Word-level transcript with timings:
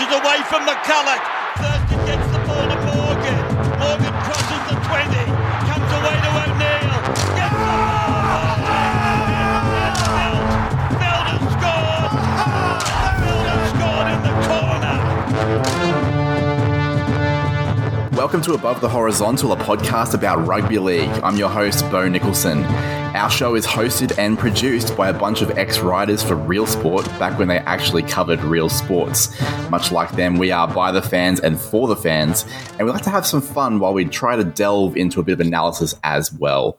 Inches 0.00 0.16
away 0.16 0.40
from 0.48 0.62
McCulloch. 0.64 1.20
Thurston 1.58 2.06
gets 2.06 2.29
Welcome 18.20 18.42
to 18.42 18.52
Above 18.52 18.82
the 18.82 18.88
Horizontal, 18.90 19.52
a 19.52 19.56
podcast 19.56 20.12
about 20.12 20.46
rugby 20.46 20.78
league. 20.78 21.08
I'm 21.22 21.38
your 21.38 21.48
host, 21.48 21.90
Bo 21.90 22.06
Nicholson. 22.06 22.64
Our 23.16 23.30
show 23.30 23.54
is 23.54 23.66
hosted 23.66 24.18
and 24.18 24.38
produced 24.38 24.94
by 24.94 25.08
a 25.08 25.18
bunch 25.18 25.40
of 25.40 25.56
ex 25.56 25.78
writers 25.78 26.22
for 26.22 26.34
Real 26.34 26.66
Sport 26.66 27.06
back 27.18 27.38
when 27.38 27.48
they 27.48 27.60
actually 27.60 28.02
covered 28.02 28.38
real 28.42 28.68
sports. 28.68 29.40
Much 29.70 29.90
like 29.90 30.12
them, 30.16 30.36
we 30.36 30.50
are 30.50 30.68
by 30.68 30.92
the 30.92 31.00
fans 31.00 31.40
and 31.40 31.58
for 31.58 31.88
the 31.88 31.96
fans, 31.96 32.44
and 32.78 32.86
we 32.86 32.92
like 32.92 33.04
to 33.04 33.10
have 33.10 33.26
some 33.26 33.40
fun 33.40 33.80
while 33.80 33.94
we 33.94 34.04
try 34.04 34.36
to 34.36 34.44
delve 34.44 34.98
into 34.98 35.18
a 35.18 35.22
bit 35.22 35.32
of 35.32 35.40
analysis 35.40 35.94
as 36.04 36.30
well. 36.30 36.78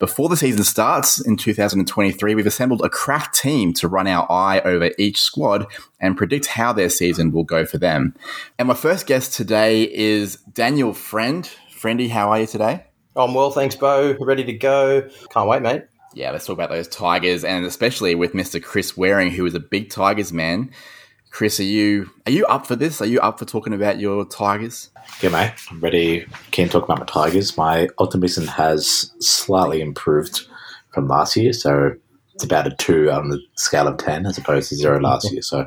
Before 0.00 0.30
the 0.30 0.36
season 0.36 0.64
starts 0.64 1.20
in 1.20 1.36
2023, 1.36 2.34
we've 2.34 2.46
assembled 2.46 2.80
a 2.82 2.88
crack 2.88 3.34
team 3.34 3.74
to 3.74 3.86
run 3.86 4.06
our 4.06 4.26
eye 4.32 4.62
over 4.64 4.92
each 4.96 5.20
squad 5.20 5.66
and 6.00 6.16
predict 6.16 6.46
how 6.46 6.72
their 6.72 6.88
season 6.88 7.32
will 7.32 7.44
go 7.44 7.66
for 7.66 7.76
them. 7.76 8.14
And 8.58 8.66
my 8.66 8.72
first 8.72 9.06
guest 9.06 9.34
today 9.34 9.82
is 9.92 10.36
Daniel 10.54 10.94
Friend. 10.94 11.44
Friendy, 11.78 12.08
how 12.08 12.30
are 12.30 12.40
you 12.40 12.46
today? 12.46 12.86
I'm 13.14 13.34
well, 13.34 13.50
thanks, 13.50 13.76
Bo. 13.76 14.16
Ready 14.18 14.42
to 14.44 14.54
go. 14.54 15.06
Can't 15.34 15.46
wait, 15.50 15.60
mate. 15.60 15.82
Yeah, 16.14 16.30
let's 16.30 16.46
talk 16.46 16.54
about 16.54 16.70
those 16.70 16.88
Tigers, 16.88 17.44
and 17.44 17.66
especially 17.66 18.14
with 18.14 18.32
Mr. 18.32 18.62
Chris 18.62 18.96
Waring, 18.96 19.30
who 19.30 19.44
is 19.44 19.54
a 19.54 19.60
big 19.60 19.90
Tigers 19.90 20.32
man. 20.32 20.70
Chris, 21.30 21.60
are 21.60 21.64
you 21.64 22.10
are 22.26 22.32
you 22.32 22.44
up 22.46 22.66
for 22.66 22.76
this? 22.76 23.00
Are 23.00 23.06
you 23.06 23.20
up 23.20 23.38
for 23.38 23.44
talking 23.44 23.72
about 23.72 24.00
your 24.00 24.24
Tigers? 24.24 24.90
Yeah, 25.22 25.30
mate. 25.30 25.54
I'm 25.70 25.80
ready. 25.80 26.26
Can 26.50 26.68
talk 26.68 26.84
about 26.84 26.98
my 26.98 27.06
Tigers. 27.06 27.56
My 27.56 27.88
optimism 27.98 28.46
has 28.46 29.12
slightly 29.20 29.80
improved 29.80 30.46
from 30.92 31.06
last 31.06 31.36
year, 31.36 31.52
so 31.52 31.94
it's 32.34 32.44
about 32.44 32.66
a 32.66 32.74
two 32.76 33.10
on 33.10 33.28
the 33.28 33.40
scale 33.54 33.86
of 33.86 33.98
ten 33.98 34.26
as 34.26 34.38
opposed 34.38 34.70
to 34.70 34.76
zero 34.76 35.00
last 35.00 35.30
year. 35.32 35.42
So 35.42 35.66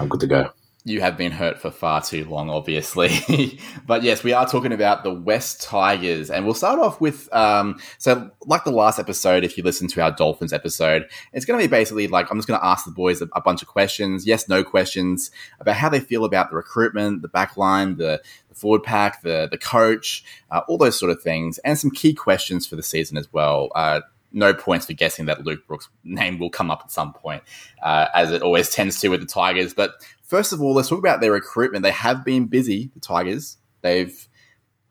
I'm 0.00 0.08
good 0.08 0.20
to 0.20 0.26
go 0.26 0.50
you 0.86 1.00
have 1.00 1.16
been 1.16 1.32
hurt 1.32 1.58
for 1.58 1.70
far 1.70 2.02
too 2.02 2.26
long, 2.26 2.50
obviously. 2.50 3.58
but 3.86 4.02
yes, 4.02 4.22
we 4.22 4.34
are 4.34 4.46
talking 4.46 4.72
about 4.72 5.02
the 5.02 5.12
West 5.12 5.62
Tigers, 5.62 6.30
and 6.30 6.44
we'll 6.44 6.52
start 6.52 6.78
off 6.78 7.00
with 7.00 7.32
um, 7.34 7.80
so 7.96 8.30
like 8.42 8.64
the 8.64 8.70
last 8.70 8.98
episode. 8.98 9.44
If 9.44 9.56
you 9.56 9.64
listen 9.64 9.88
to 9.88 10.02
our 10.02 10.12
Dolphins 10.12 10.52
episode, 10.52 11.08
it's 11.32 11.46
going 11.46 11.58
to 11.58 11.66
be 11.66 11.70
basically 11.70 12.06
like 12.06 12.30
I'm 12.30 12.36
just 12.36 12.46
going 12.46 12.60
to 12.60 12.66
ask 12.66 12.84
the 12.84 12.90
boys 12.90 13.22
a, 13.22 13.28
a, 13.34 13.40
bunch 13.40 13.62
of 13.62 13.68
questions, 13.68 14.26
yes, 14.26 14.46
no 14.46 14.62
questions 14.62 15.30
about 15.58 15.76
how 15.76 15.88
they 15.88 16.00
feel 16.00 16.24
about 16.24 16.50
the 16.50 16.56
recruitment, 16.56 17.22
the 17.22 17.30
backline, 17.30 17.96
the, 17.96 18.22
the 18.50 18.54
forward 18.54 18.82
pack, 18.82 19.22
the 19.22 19.48
the 19.50 19.58
coach, 19.58 20.22
uh, 20.50 20.60
all 20.68 20.76
those 20.76 20.98
sort 20.98 21.10
of 21.10 21.22
things, 21.22 21.56
and 21.58 21.78
some 21.78 21.90
key 21.90 22.12
questions 22.12 22.66
for 22.66 22.76
the 22.76 22.82
season 22.82 23.16
as 23.16 23.32
well. 23.32 23.70
Uh, 23.74 24.02
no 24.34 24.52
points 24.52 24.86
for 24.86 24.92
guessing 24.92 25.26
that 25.26 25.44
Luke 25.44 25.66
Brooks' 25.66 25.88
name 26.02 26.38
will 26.38 26.50
come 26.50 26.70
up 26.70 26.82
at 26.84 26.90
some 26.90 27.12
point, 27.12 27.42
uh, 27.82 28.08
as 28.14 28.30
it 28.32 28.42
always 28.42 28.70
tends 28.74 29.00
to 29.00 29.08
with 29.08 29.20
the 29.20 29.26
Tigers. 29.26 29.72
But 29.72 29.92
first 30.22 30.52
of 30.52 30.60
all, 30.60 30.74
let's 30.74 30.88
talk 30.88 30.98
about 30.98 31.20
their 31.20 31.32
recruitment. 31.32 31.82
They 31.82 31.90
have 31.92 32.24
been 32.24 32.46
busy, 32.46 32.90
the 32.94 33.00
Tigers. 33.00 33.56
They've 33.82 34.28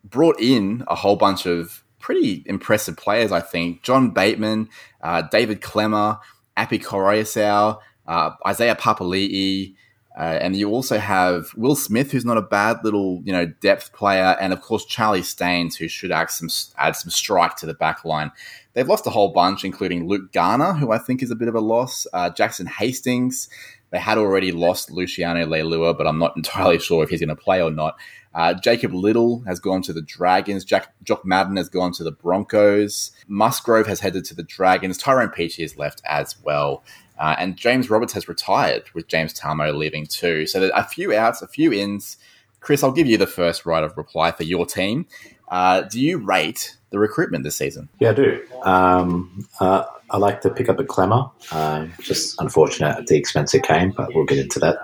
brought 0.04 0.40
in 0.40 0.84
a 0.88 0.96
whole 0.96 1.16
bunch 1.16 1.46
of 1.46 1.84
pretty 2.00 2.44
impressive 2.46 2.98
players, 2.98 3.32
I 3.32 3.40
think. 3.40 3.84
John 3.84 4.12
Bateman, 4.12 4.70
uh, 5.02 5.24
David 5.24 5.62
Klemmer, 5.62 6.20
Api 6.58 6.80
Koroisau, 6.80 7.80
uh, 8.08 8.32
Isaiah 8.46 8.76
Papali'i, 8.76 9.76
uh, 10.18 10.38
and 10.42 10.56
you 10.56 10.70
also 10.70 11.00
have 11.00 11.48
Will 11.56 11.76
Smith, 11.76 12.12
who's 12.12 12.26
not 12.26 12.38
a 12.38 12.42
bad 12.42 12.78
little, 12.84 13.22
you 13.26 13.34
know, 13.34 13.48
depth 13.62 13.94
player, 13.94 14.38
and 14.40 14.54
of 14.54 14.62
course 14.62 14.86
Charlie 14.86 15.24
Staines, 15.24 15.76
who 15.76 15.88
should 15.88 16.12
add 16.12 16.30
some 16.30 16.50
add 16.78 16.96
some 16.96 17.10
strike 17.10 17.56
to 17.58 17.66
the 17.66 17.74
back 17.74 18.06
line. 18.06 18.32
They've 18.74 18.88
lost 18.88 19.08
a 19.08 19.12
whole 19.12 19.30
bunch, 19.30 19.64
including 19.64 20.08
Luke 20.08 20.32
Garner, 20.32 20.74
who 20.74 20.92
I 20.92 21.00
think 21.00 21.24
is 21.24 21.32
a 21.32 21.36
bit 21.36 21.48
of 21.48 21.56
a 21.56 21.60
loss. 21.60 22.06
Uh, 22.14 22.30
Jackson 22.30 22.68
Hastings, 22.68 23.50
they 23.90 24.00
had 24.00 24.18
already 24.20 24.52
lost 24.52 24.92
Luciano 24.92 25.46
Leilua, 25.46 25.98
but 25.98 26.06
I'm 26.06 26.20
not 26.20 26.34
entirely 26.38 26.80
sure 26.80 27.04
if 27.04 27.10
he's 27.10 27.20
going 27.20 27.30
to 27.30 27.36
play 27.36 27.62
or 27.62 27.72
not. 27.72 27.98
Uh, 28.36 28.54
Jacob 28.54 28.94
Liddle 28.94 29.44
has 29.46 29.60
gone 29.60 29.84
to 29.84 29.94
the 29.94 30.02
Dragons. 30.02 30.66
Jack, 30.66 30.94
Jock 31.04 31.24
Madden 31.24 31.58
has 31.58 31.70
gone 31.70 31.92
to 31.94 32.04
the 32.04 32.12
Broncos. 32.12 33.12
Musgrove 33.28 33.86
has 33.86 34.00
headed 34.00 34.26
to 34.26 34.36
the 34.36 34.44
Dragons. 34.44 34.98
Tyrone 34.98 35.30
Peachey 35.30 35.62
has 35.62 35.78
left 35.78 36.02
as 36.06 36.36
well. 36.42 36.84
Uh, 37.24 37.38
and 37.40 37.56
James 37.56 37.90
Roberts 37.90 38.12
has 38.12 38.28
retired, 38.28 38.84
with 38.94 39.08
James 39.08 39.34
Tamou 39.34 39.74
leaving 39.78 40.06
too. 40.06 40.46
So 40.46 40.70
a 40.76 40.84
few 40.84 41.14
outs, 41.16 41.42
a 41.42 41.48
few 41.48 41.72
ins. 41.72 42.18
Chris, 42.60 42.84
I'll 42.84 42.92
give 42.92 43.08
you 43.08 43.18
the 43.18 43.28
first 43.28 43.66
right 43.66 43.82
of 43.82 43.98
reply 43.98 44.34
for 44.34 44.44
your 44.44 44.66
team. 44.66 45.06
Uh, 45.48 45.84
do 45.84 46.02
you 46.02 46.18
rate 46.18 46.76
the 46.90 47.00
recruitment 47.00 47.46
this 47.46 47.56
season? 47.56 47.88
Yeah, 48.02 48.10
I 48.10 48.14
do. 48.14 48.42
Um, 48.64 49.48
uh, 49.62 49.86
I 50.10 50.18
like 50.18 50.42
to 50.42 50.50
pick 50.50 50.68
up 50.68 50.80
a 50.80 50.84
Klemmer. 50.84 51.32
Uh, 51.50 51.88
just 52.02 52.36
unfortunate 52.42 52.98
at 52.98 53.08
the 53.08 53.16
expense 53.16 53.54
it 53.54 53.64
came, 53.64 53.92
but 53.92 54.14
we'll 54.14 54.26
get 54.26 54.40
into 54.40 54.60
that. 54.60 54.80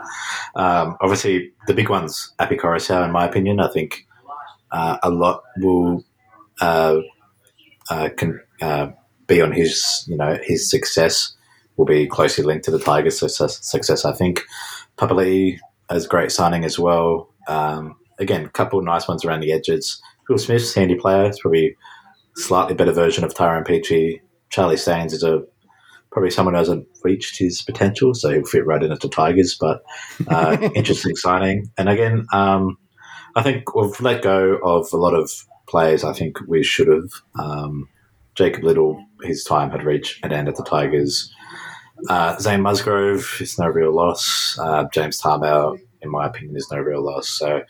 Um, 0.56 0.96
obviously, 1.02 1.52
the 1.68 1.74
big 1.74 1.90
ones, 1.90 2.32
Api 2.40 2.56
Koroisau, 2.56 3.04
in 3.04 3.12
my 3.12 3.26
opinion, 3.26 3.60
I 3.60 3.68
think 3.68 4.08
uh, 4.72 4.98
a 5.04 5.10
lot 5.10 5.44
will 5.58 6.06
uh, 6.62 7.02
can 8.16 8.40
be 9.28 9.42
on 9.42 9.52
his, 9.52 10.06
you 10.08 10.16
know, 10.16 10.38
his 10.42 10.70
success 10.70 11.36
will 11.80 11.86
be 11.86 12.06
closely 12.06 12.44
linked 12.44 12.66
to 12.66 12.72
the 12.72 12.80
Tigers' 12.80 13.18
success. 13.18 13.58
success 13.66 14.04
I 14.04 14.12
think 14.12 14.44
Papali'i 14.98 15.58
is 15.90 16.08
great 16.08 16.30
signing 16.30 16.66
as 16.66 16.78
well. 16.78 17.34
Um, 17.48 17.96
again, 18.20 18.44
a 18.44 18.50
couple 18.50 18.80
of 18.80 18.86
nice 18.86 19.08
ones 19.08 19.24
around 19.24 19.40
the 19.40 19.54
edges. 19.54 20.02
Will 20.28 20.38
Smith's 20.38 20.74
handy 20.74 20.96
player. 20.96 21.24
It's 21.24 21.40
probably 21.40 21.78
slightly 22.36 22.76
better 22.76 22.92
version 22.92 23.24
of 23.24 23.34
Tyrone 23.34 23.64
Peachey 23.64 24.20
Charlie 24.50 24.78
Staines 24.78 25.14
is 25.14 25.24
a 25.24 25.42
probably 26.12 26.32
someone 26.32 26.54
who 26.54 26.60
hasn't 26.60 26.88
reached 27.04 27.40
his 27.40 27.62
potential, 27.62 28.14
so 28.14 28.30
he'll 28.30 28.44
fit 28.44 28.66
right 28.66 28.84
in 28.84 28.92
at 28.92 29.00
the 29.00 29.08
Tigers. 29.08 29.56
But 29.58 29.82
uh, 30.28 30.58
interesting 30.76 31.16
signing. 31.16 31.72
And 31.78 31.88
again, 31.88 32.26
um, 32.34 32.78
I 33.36 33.42
think 33.42 33.74
we've 33.74 34.00
let 34.02 34.22
go 34.22 34.60
of 34.64 34.92
a 34.92 34.98
lot 34.98 35.14
of 35.14 35.32
players. 35.70 36.04
I 36.04 36.12
think 36.12 36.38
we 36.46 36.62
should 36.62 36.90
have. 36.90 37.12
Um, 37.40 37.88
Jacob 38.36 38.64
Liddle, 38.64 39.04
his 39.24 39.44
time 39.44 39.70
had 39.72 39.84
reached 39.84 40.24
an 40.24 40.32
end 40.32 40.48
at 40.48 40.56
the 40.56 40.64
Tigers. 40.64 41.34
Uh, 42.08 42.38
Zane 42.40 42.62
Musgrove 42.62 43.38
is 43.40 43.60
no 43.60 43.68
real 43.68 43.94
loss. 43.94 44.58
Uh, 44.60 44.86
James 44.94 45.22
Tamou, 45.22 45.80
in 46.02 46.10
my 46.10 46.28
opinion, 46.28 46.56
is 46.56 46.70
no 46.72 46.80
real 46.80 47.04
loss. 47.04 47.28
So, 47.28 47.64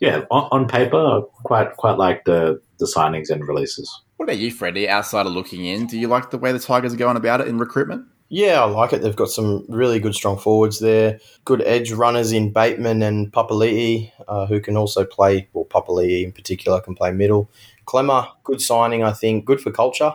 yeah, 0.00 0.24
on, 0.30 0.48
on 0.52 0.68
paper, 0.68 0.98
I 0.98 1.20
quite 1.44 1.76
quite 1.76 1.98
like 1.98 2.24
the 2.24 2.60
the 2.78 2.86
signings 2.86 3.30
and 3.30 3.46
releases. 3.46 4.02
What 4.16 4.24
about 4.24 4.38
you, 4.38 4.50
Freddie? 4.50 4.88
Outside 4.88 5.26
of 5.26 5.32
looking 5.32 5.64
in, 5.64 5.86
do 5.86 5.98
you 5.98 6.08
like 6.08 6.30
the 6.30 6.38
way 6.38 6.52
the 6.52 6.58
Tigers 6.58 6.92
are 6.92 6.98
going 6.98 7.16
about 7.16 7.40
it 7.40 7.48
in 7.48 7.58
recruitment? 7.58 8.06
Yeah, 8.32 8.62
I 8.62 8.64
like 8.66 8.92
it. 8.92 9.02
They've 9.02 9.16
got 9.16 9.30
some 9.30 9.64
really 9.68 9.98
good, 9.98 10.14
strong 10.14 10.38
forwards 10.38 10.78
there. 10.78 11.18
Good 11.44 11.62
edge 11.62 11.90
runners 11.90 12.30
in 12.30 12.52
Bateman 12.52 13.02
and 13.02 13.32
Papali'i, 13.32 14.12
uh, 14.28 14.46
who 14.46 14.60
can 14.60 14.76
also 14.76 15.04
play, 15.04 15.48
well, 15.52 15.64
Papali'i 15.64 16.22
in 16.22 16.30
particular 16.30 16.80
can 16.80 16.94
play 16.94 17.10
middle. 17.10 17.50
Klemmer, 17.86 18.28
good 18.44 18.60
signing, 18.60 19.02
I 19.02 19.12
think. 19.12 19.46
Good 19.46 19.60
for 19.60 19.72
culture. 19.72 20.12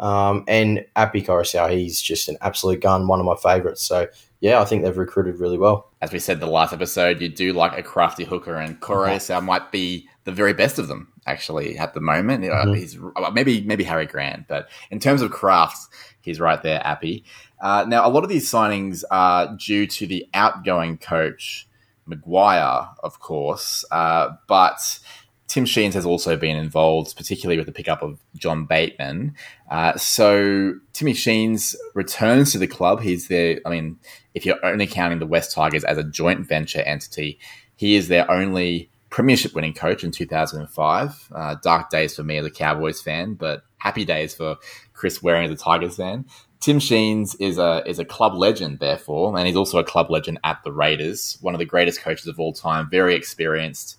Um, 0.00 0.44
and 0.48 0.84
Api 0.96 1.22
Koroisau, 1.22 1.70
he's 1.70 2.00
just 2.00 2.28
an 2.28 2.36
absolute 2.40 2.80
gun, 2.80 3.06
one 3.06 3.20
of 3.20 3.26
my 3.26 3.36
favourites. 3.36 3.82
So, 3.82 4.08
yeah, 4.40 4.60
I 4.60 4.64
think 4.64 4.82
they've 4.82 4.96
recruited 4.96 5.38
really 5.38 5.56
well. 5.56 5.90
As 6.02 6.12
we 6.12 6.18
said 6.18 6.40
the 6.40 6.46
last 6.46 6.72
episode, 6.72 7.20
you 7.20 7.28
do 7.28 7.52
like 7.52 7.78
a 7.78 7.82
crafty 7.82 8.24
hooker, 8.24 8.56
and 8.56 8.80
Koroisau 8.80 9.42
might 9.42 9.72
be 9.72 10.08
the 10.24 10.32
very 10.32 10.52
best 10.52 10.78
of 10.78 10.88
them 10.88 11.12
actually 11.26 11.78
at 11.78 11.94
the 11.94 12.00
moment. 12.00 12.44
Mm-hmm. 12.44 12.74
He's 12.74 12.98
uh, 13.16 13.30
maybe 13.32 13.62
maybe 13.62 13.84
Harry 13.84 14.06
Grant, 14.06 14.48
but 14.48 14.68
in 14.90 14.98
terms 14.98 15.22
of 15.22 15.30
crafts, 15.30 15.88
he's 16.20 16.40
right 16.40 16.62
there, 16.62 16.84
Api. 16.86 17.24
Uh, 17.60 17.84
now, 17.88 18.06
a 18.06 18.10
lot 18.10 18.24
of 18.24 18.28
these 18.28 18.50
signings 18.50 19.04
are 19.10 19.56
due 19.56 19.86
to 19.86 20.06
the 20.06 20.26
outgoing 20.34 20.98
coach 20.98 21.66
Maguire, 22.06 22.88
of 23.02 23.20
course, 23.20 23.84
uh, 23.90 24.30
but 24.46 24.98
Tim 25.46 25.66
Sheens 25.66 25.94
has 25.94 26.06
also 26.06 26.36
been 26.36 26.56
involved, 26.56 27.16
particularly 27.16 27.58
with 27.58 27.66
the 27.66 27.72
pickup 27.72 28.02
of 28.02 28.18
John 28.36 28.64
Bateman. 28.64 29.34
Uh, 29.70 29.96
so 29.96 30.74
Timmy 30.92 31.12
Sheens 31.14 31.76
returns 31.94 32.52
to 32.52 32.58
the 32.58 32.66
club. 32.66 33.02
He's 33.02 33.28
there. 33.28 33.60
I 33.66 33.70
mean, 33.70 33.98
if 34.34 34.46
you're 34.46 34.64
only 34.64 34.86
counting 34.86 35.18
the 35.18 35.26
West 35.26 35.52
Tigers 35.54 35.84
as 35.84 35.98
a 35.98 36.04
joint 36.04 36.48
venture 36.48 36.80
entity, 36.80 37.38
he 37.76 37.94
is 37.94 38.08
their 38.08 38.28
only 38.30 38.90
premiership 39.10 39.54
winning 39.54 39.74
coach 39.74 40.02
in 40.02 40.10
2005. 40.10 41.28
Uh, 41.32 41.56
dark 41.62 41.90
days 41.90 42.16
for 42.16 42.24
me 42.24 42.38
as 42.38 42.46
a 42.46 42.50
Cowboys 42.50 43.00
fan, 43.00 43.34
but 43.34 43.62
happy 43.78 44.04
days 44.04 44.34
for 44.34 44.56
Chris 44.92 45.22
Waring 45.22 45.44
as 45.44 45.50
a 45.52 45.62
Tigers 45.62 45.96
fan. 45.96 46.24
Tim 46.60 46.78
Sheens 46.80 47.34
is 47.34 47.58
a 47.58 47.82
is 47.84 47.98
a 47.98 48.06
club 48.06 48.34
legend, 48.34 48.78
therefore, 48.78 49.36
and 49.36 49.46
he's 49.46 49.54
also 49.54 49.78
a 49.78 49.84
club 49.84 50.10
legend 50.10 50.40
at 50.44 50.64
the 50.64 50.72
Raiders. 50.72 51.36
One 51.42 51.54
of 51.54 51.58
the 51.58 51.66
greatest 51.66 52.00
coaches 52.00 52.26
of 52.26 52.40
all 52.40 52.54
time, 52.54 52.88
very 52.90 53.14
experienced. 53.14 53.98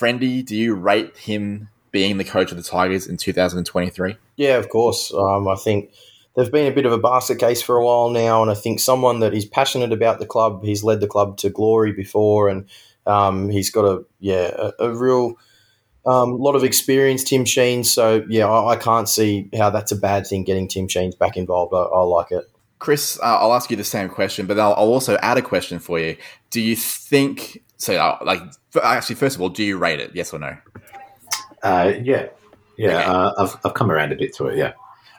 Friendy, 0.00 0.44
do 0.44 0.56
you 0.56 0.74
rate 0.74 1.16
him 1.18 1.68
being 1.90 2.16
the 2.16 2.24
coach 2.24 2.50
of 2.50 2.56
the 2.56 2.62
Tigers 2.62 3.06
in 3.06 3.18
2023? 3.18 4.16
Yeah, 4.36 4.56
of 4.56 4.70
course. 4.70 5.12
Um, 5.12 5.46
I 5.46 5.56
think 5.56 5.92
they've 6.36 6.50
been 6.50 6.72
a 6.72 6.74
bit 6.74 6.86
of 6.86 6.92
a 6.92 6.98
basket 6.98 7.38
case 7.38 7.60
for 7.60 7.76
a 7.76 7.84
while 7.84 8.08
now, 8.08 8.40
and 8.40 8.50
I 8.50 8.54
think 8.54 8.80
someone 8.80 9.20
that 9.20 9.34
is 9.34 9.44
passionate 9.44 9.92
about 9.92 10.18
the 10.18 10.26
club, 10.26 10.64
he's 10.64 10.82
led 10.82 11.00
the 11.00 11.06
club 11.06 11.36
to 11.38 11.50
glory 11.50 11.92
before, 11.92 12.48
and 12.48 12.66
Um, 13.06 13.48
he's 13.48 13.70
got 13.70 13.84
a 13.84 14.04
yeah 14.20 14.54
a, 14.56 14.84
a 14.86 14.94
real 14.94 15.38
um, 16.06 16.38
lot 16.38 16.54
of 16.54 16.64
experience, 16.64 17.24
Tim 17.24 17.44
Sheen. 17.44 17.82
So 17.82 18.24
yeah, 18.28 18.46
I, 18.46 18.72
I, 18.72 18.76
can't 18.76 19.08
see 19.08 19.48
how 19.56 19.70
that's 19.70 19.90
a 19.90 19.96
bad 19.96 20.26
thing. 20.26 20.44
Getting 20.44 20.68
Tim 20.68 20.86
Sheens 20.86 21.14
back 21.14 21.36
involved, 21.36 21.72
I, 21.74 21.78
I 21.78 22.02
like 22.02 22.30
it. 22.30 22.44
Chris, 22.78 23.18
uh, 23.22 23.38
I'll 23.40 23.54
ask 23.54 23.70
you 23.70 23.76
the 23.76 23.84
same 23.84 24.08
question, 24.08 24.46
but 24.46 24.58
I'll, 24.58 24.72
I'll, 24.74 24.92
also 24.92 25.16
add 25.22 25.38
a 25.38 25.42
question 25.42 25.78
for 25.78 25.98
you. 25.98 26.16
Do 26.50 26.60
you 26.60 26.76
think 26.76 27.62
so? 27.80 27.96
Uh, 27.96 28.18
like, 28.24 28.40
actually, 28.82 29.16
first 29.16 29.36
of 29.36 29.42
all, 29.42 29.48
do 29.48 29.64
you 29.64 29.78
rate 29.78 30.00
it? 30.00 30.12
Yes 30.14 30.32
or 30.32 30.38
no? 30.38 30.56
Uh, 31.62 31.92
yeah, 32.02 32.28
yeah. 32.76 32.98
Okay. 32.98 33.04
Uh, 33.04 33.32
I've 33.38 33.56
I've 33.64 33.74
come 33.74 33.90
around 33.90 34.12
a 34.12 34.16
bit 34.16 34.34
to 34.36 34.46
it. 34.46 34.56
Yeah. 34.56 34.72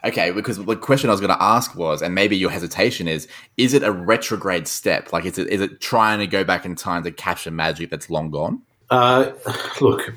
Okay, 0.03 0.31
because 0.31 0.57
the 0.57 0.75
question 0.75 1.09
I 1.09 1.13
was 1.13 1.19
going 1.19 1.33
to 1.33 1.41
ask 1.41 1.75
was, 1.75 2.01
and 2.01 2.15
maybe 2.15 2.35
your 2.35 2.49
hesitation 2.49 3.07
is, 3.07 3.27
is 3.57 3.75
it 3.75 3.83
a 3.83 3.91
retrograde 3.91 4.67
step? 4.67 5.13
Like, 5.13 5.25
is 5.25 5.37
it 5.37 5.47
is 5.49 5.61
it 5.61 5.79
trying 5.79 6.19
to 6.19 6.27
go 6.27 6.43
back 6.43 6.65
in 6.65 6.75
time 6.75 7.03
to 7.03 7.11
capture 7.11 7.51
magic 7.51 7.91
that's 7.91 8.09
long 8.09 8.31
gone? 8.31 8.63
Uh, 8.89 9.31
look, 9.81 10.13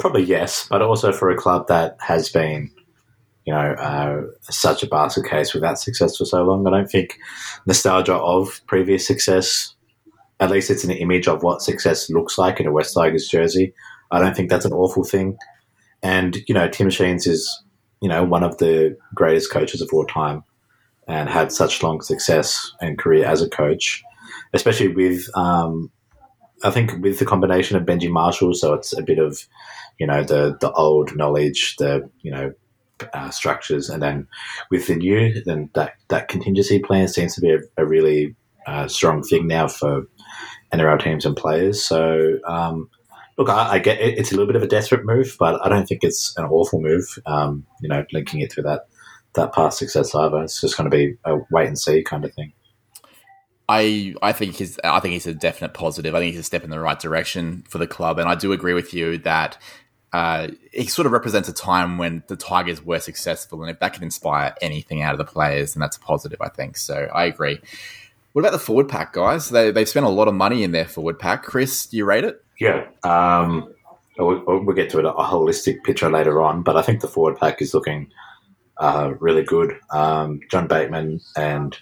probably 0.00 0.22
yes, 0.22 0.66
but 0.68 0.82
also 0.82 1.12
for 1.12 1.30
a 1.30 1.36
club 1.36 1.66
that 1.68 1.96
has 2.00 2.28
been, 2.28 2.70
you 3.46 3.54
know, 3.54 3.72
uh, 3.72 4.22
such 4.42 4.82
a 4.82 4.86
basket 4.86 5.24
case 5.26 5.54
without 5.54 5.78
success 5.78 6.18
for 6.18 6.26
so 6.26 6.42
long, 6.42 6.66
I 6.66 6.70
don't 6.70 6.90
think 6.90 7.18
nostalgia 7.66 8.14
of 8.14 8.60
previous 8.66 9.06
success, 9.06 9.74
at 10.42 10.50
least 10.50 10.70
it's 10.70 10.84
an 10.84 10.90
image 10.90 11.28
of 11.28 11.42
what 11.42 11.62
success 11.62 12.10
looks 12.10 12.36
like 12.36 12.58
in 12.58 12.66
a 12.66 12.72
West 12.72 12.94
Tigers 12.94 13.28
jersey. 13.28 13.72
I 14.10 14.18
don't 14.18 14.36
think 14.36 14.50
that's 14.50 14.64
an 14.64 14.72
awful 14.72 15.04
thing. 15.04 15.36
And, 16.02 16.38
you 16.48 16.54
know, 16.54 16.68
Tim 16.68 16.90
Sheens 16.90 17.28
is, 17.28 17.48
you 18.00 18.08
know, 18.08 18.24
one 18.24 18.42
of 18.42 18.58
the 18.58 18.96
greatest 19.14 19.52
coaches 19.52 19.80
of 19.80 19.90
all 19.92 20.04
time 20.04 20.42
and 21.06 21.28
had 21.28 21.52
such 21.52 21.82
long 21.82 22.00
success 22.00 22.72
and 22.80 22.98
career 22.98 23.24
as 23.24 23.40
a 23.40 23.48
coach, 23.48 24.02
especially 24.52 24.88
with 24.88 25.24
um, 25.36 25.90
I 26.64 26.70
think 26.70 27.00
with 27.00 27.20
the 27.20 27.24
combination 27.24 27.76
of 27.76 27.84
Benji 27.84 28.10
Marshall, 28.10 28.54
so 28.54 28.74
it's 28.74 28.96
a 28.96 29.02
bit 29.02 29.18
of, 29.18 29.46
you 29.98 30.06
know, 30.06 30.22
the 30.24 30.56
the 30.60 30.72
old 30.72 31.16
knowledge, 31.16 31.76
the 31.76 32.08
you 32.22 32.30
know, 32.30 32.52
uh, 33.14 33.30
structures, 33.30 33.88
and 33.88 34.02
then 34.02 34.26
with 34.70 34.86
the 34.86 34.96
new, 34.96 35.42
then 35.44 35.70
that 35.74 35.94
that 36.08 36.28
contingency 36.28 36.78
plan 36.78 37.08
seems 37.08 37.34
to 37.34 37.40
be 37.40 37.50
a, 37.50 37.58
a 37.76 37.86
really 37.86 38.34
uh, 38.66 38.88
strong 38.88 39.22
thing 39.22 39.46
now 39.46 39.68
for 39.68 40.06
NRL 40.72 41.02
teams 41.02 41.26
and 41.26 41.36
players. 41.36 41.82
So. 41.82 42.38
Um, 42.46 42.88
look, 43.38 43.48
I, 43.48 43.72
I, 43.72 43.78
get 43.78 44.00
it, 44.00 44.18
it's 44.18 44.30
a 44.30 44.34
little 44.34 44.46
bit 44.46 44.56
of 44.56 44.62
a 44.62 44.68
desperate 44.68 45.06
move, 45.06 45.36
but 45.38 45.64
I 45.64 45.68
don't 45.68 45.86
think 45.86 46.04
it's 46.04 46.36
an 46.36 46.44
awful 46.44 46.80
move. 46.80 47.18
Um, 47.24 47.66
you 47.80 47.88
know, 47.88 48.04
linking 48.12 48.40
it 48.40 48.50
to 48.50 48.62
that 48.62 48.86
that 49.34 49.52
past 49.52 49.78
success 49.78 50.14
either. 50.14 50.42
It's 50.42 50.60
just 50.60 50.76
going 50.76 50.90
to 50.90 50.96
be 50.96 51.16
a 51.24 51.38
wait 51.50 51.68
and 51.68 51.78
see 51.78 52.02
kind 52.02 52.24
of 52.24 52.34
thing. 52.34 52.52
I 53.68 54.14
I 54.22 54.32
think 54.32 54.56
he's 54.56 54.78
I 54.84 55.00
think 55.00 55.12
he's 55.12 55.26
a 55.26 55.34
definite 55.34 55.74
positive. 55.74 56.14
I 56.14 56.18
think 56.18 56.32
he's 56.32 56.40
a 56.40 56.44
step 56.44 56.64
in 56.64 56.70
the 56.70 56.80
right 56.80 56.98
direction 56.98 57.64
for 57.68 57.78
the 57.78 57.86
club, 57.86 58.18
and 58.18 58.28
I 58.28 58.34
do 58.34 58.52
agree 58.52 58.74
with 58.74 58.92
you 58.92 59.18
that 59.18 59.56
uh, 60.12 60.48
he 60.72 60.86
sort 60.86 61.06
of 61.06 61.12
represents 61.12 61.48
a 61.48 61.54
time 61.54 61.96
when 61.96 62.22
the 62.26 62.36
Tigers 62.36 62.84
were 62.84 63.00
successful, 63.00 63.62
and 63.62 63.70
if 63.70 63.80
that 63.80 63.94
can 63.94 64.02
inspire 64.02 64.54
anything 64.60 65.00
out 65.00 65.12
of 65.12 65.18
the 65.18 65.24
players, 65.24 65.74
then 65.74 65.80
that's 65.80 65.96
a 65.96 66.00
positive. 66.00 66.40
I 66.42 66.48
think 66.48 66.76
so. 66.76 67.08
I 67.14 67.24
agree. 67.24 67.60
What 68.32 68.40
about 68.40 68.52
the 68.52 68.58
forward 68.58 68.88
pack, 68.88 69.12
guys? 69.12 69.50
They 69.50 69.70
they've 69.70 69.88
spent 69.88 70.06
a 70.06 70.10
lot 70.10 70.28
of 70.28 70.34
money 70.34 70.62
in 70.62 70.72
their 70.72 70.86
forward 70.86 71.18
pack. 71.18 71.42
Chris, 71.42 71.86
do 71.86 71.96
you 71.96 72.04
rate 72.04 72.24
it? 72.24 72.42
Yeah. 72.58 72.86
Um, 73.02 73.72
we'll, 74.18 74.42
we'll, 74.46 74.76
get 74.76 74.90
to 74.90 74.98
it, 74.98 75.04
a 75.04 75.12
holistic 75.12 75.82
picture 75.84 76.10
later 76.10 76.40
on, 76.40 76.62
but 76.62 76.76
I 76.76 76.82
think 76.82 77.00
the 77.00 77.08
forward 77.08 77.38
pack 77.38 77.60
is 77.60 77.74
looking 77.74 78.10
uh, 78.78 79.14
really 79.18 79.42
good. 79.42 79.74
Um, 79.90 80.40
John 80.50 80.66
Bateman 80.66 81.20
and 81.36 81.76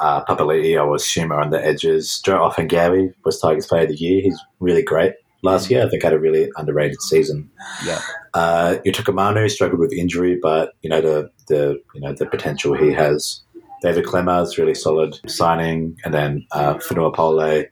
uh, 0.00 0.24
Papali'i, 0.24 0.78
I 0.78 0.84
was 0.84 1.02
assume, 1.02 1.32
are 1.32 1.40
on 1.40 1.50
the 1.50 1.64
edges. 1.64 2.20
Joe 2.20 2.48
Ofahengaue 2.48 3.14
was 3.24 3.40
Tigers 3.40 3.66
Player 3.66 3.82
of 3.82 3.88
the 3.88 3.96
Year. 3.96 4.22
He's 4.22 4.40
really 4.60 4.82
great. 4.82 5.14
Last 5.44 5.70
year, 5.70 5.84
I 5.84 5.88
think 5.88 6.04
had 6.04 6.12
a 6.12 6.20
really 6.20 6.50
underrated 6.56 7.02
season. 7.02 7.50
Yeah. 7.84 8.00
Uh, 8.32 8.76
Utoikamanu 8.86 9.50
struggled 9.50 9.80
with 9.80 9.92
injury, 9.92 10.38
but 10.40 10.72
you 10.82 10.88
know 10.88 11.00
the 11.00 11.30
the 11.48 11.82
you 11.94 12.00
know 12.00 12.14
the 12.14 12.26
potential 12.26 12.74
he 12.74 12.92
has. 12.92 13.42
David 13.82 14.04
Klemmer 14.04 14.42
is 14.42 14.58
really 14.58 14.74
solid 14.74 15.18
signing, 15.28 15.96
and 16.04 16.14
then 16.14 16.46
uh, 16.52 16.74
Fonua 16.74 17.12
Pole, 17.12 17.64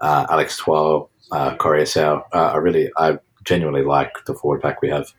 uh, 0.00 0.26
Alex 0.30 0.56
Twal, 0.56 1.10
uh, 1.32 1.56
Uh, 1.60 2.22
I 2.32 2.56
really, 2.56 2.90
I 2.96 3.18
genuinely 3.44 3.82
like 3.82 4.12
the 4.26 4.34
forward 4.34 4.62
pack 4.62 4.80
we 4.80 4.88
have. 4.88 5.12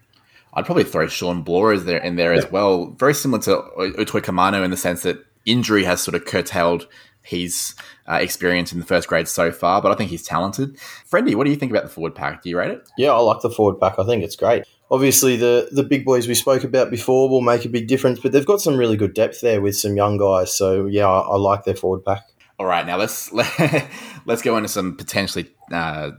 I'd 0.53 0.65
probably 0.65 0.83
throw 0.83 1.07
Shawn 1.07 1.43
Blore 1.43 1.77
there 1.77 1.99
in 1.99 2.15
there 2.15 2.33
yeah. 2.33 2.39
as 2.39 2.51
well. 2.51 2.87
Very 2.97 3.13
similar 3.13 3.41
to 3.43 3.63
Utoikamanu 3.77 4.63
in 4.63 4.71
the 4.71 4.77
sense 4.77 5.03
that 5.03 5.23
injury 5.45 5.83
has 5.83 6.01
sort 6.01 6.15
of 6.15 6.25
curtailed 6.25 6.87
his 7.21 7.75
uh, 8.07 8.15
experience 8.15 8.71
in 8.71 8.79
the 8.79 8.85
first 8.85 9.07
grade 9.07 9.27
so 9.27 9.51
far, 9.51 9.81
but 9.81 9.91
I 9.91 9.95
think 9.95 10.11
he's 10.11 10.23
talented. 10.23 10.77
Friendy, 11.09 11.35
what 11.35 11.43
do 11.45 11.49
you 11.49 11.55
think 11.55 11.71
about 11.71 11.83
the 11.83 11.89
forward 11.89 12.15
pack? 12.15 12.43
Do 12.43 12.49
you 12.49 12.57
rate 12.57 12.71
it? 12.71 12.87
Yeah, 12.97 13.11
I 13.11 13.17
like 13.19 13.41
the 13.41 13.49
forward 13.49 13.79
pack. 13.79 13.99
I 13.99 14.05
think 14.05 14.23
it's 14.23 14.35
great. 14.35 14.63
Obviously, 14.91 15.35
the 15.35 15.69
the 15.71 15.83
big 15.83 16.05
boys 16.05 16.27
we 16.27 16.35
spoke 16.35 16.63
about 16.63 16.91
before 16.91 17.29
will 17.29 17.41
make 17.41 17.65
a 17.65 17.69
big 17.69 17.87
difference, 17.87 18.19
but 18.19 18.31
they've 18.31 18.45
got 18.45 18.61
some 18.61 18.77
really 18.77 18.97
good 18.97 19.13
depth 19.13 19.41
there 19.41 19.61
with 19.61 19.75
some 19.75 19.95
young 19.95 20.17
guys. 20.17 20.55
So 20.55 20.85
yeah, 20.85 21.07
I, 21.07 21.19
I 21.21 21.35
like 21.37 21.63
their 21.63 21.75
forward 21.75 22.05
pack. 22.05 22.23
All 22.59 22.65
right, 22.65 22.85
now 22.85 22.97
let's 22.97 23.31
let, 23.33 23.47
us 23.59 23.83
let 24.25 24.33
us 24.35 24.41
go 24.41 24.57
into 24.57 24.69
some 24.69 24.95
potentially 24.95 25.49
uh, 25.71 26.11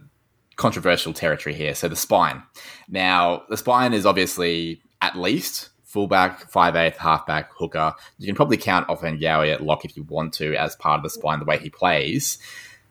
controversial 0.57 1.13
territory 1.13 1.55
here. 1.55 1.75
So 1.75 1.89
the 1.89 1.97
spine. 1.97 2.43
Now 2.89 3.45
the 3.49 3.57
spine 3.57 3.93
is 3.93 4.05
obviously 4.05 4.83
at 5.01 5.17
least 5.17 5.71
fullback, 5.85 6.51
five 6.51 6.77
eighth, 6.77 6.99
halfback, 6.99 7.51
hooker. 7.57 7.95
You 8.19 8.27
can 8.27 8.35
probably 8.35 8.57
count 8.57 8.89
Ofahengaue 8.89 9.53
at 9.53 9.63
lock 9.63 9.85
if 9.85 9.97
you 9.97 10.03
want 10.03 10.35
to 10.35 10.55
as 10.55 10.77
part 10.77 10.99
of 10.99 11.03
the 11.05 11.11
spine 11.11 11.39
the 11.39 11.45
way 11.45 11.59
he 11.59 11.71
plays. 11.71 12.39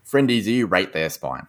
Friendy, 0.08 0.44
do 0.44 0.52
you 0.52 0.66
rate 0.68 0.94
their 0.94 1.10
spine? 1.10 1.48